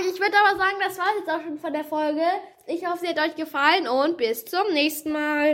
Ich 0.00 0.18
würde 0.18 0.34
aber 0.46 0.56
sagen, 0.56 0.76
das 0.80 0.98
war 0.98 1.14
jetzt 1.18 1.28
auch 1.28 1.42
schon 1.42 1.58
von 1.58 1.72
der 1.72 1.84
Folge. 1.84 2.22
Ich 2.66 2.86
hoffe, 2.86 3.00
sie 3.00 3.08
hat 3.08 3.18
euch 3.18 3.34
gefallen 3.34 3.86
und 3.86 4.16
bis 4.16 4.46
zum 4.46 4.72
nächsten 4.72 5.12
Mal. 5.12 5.52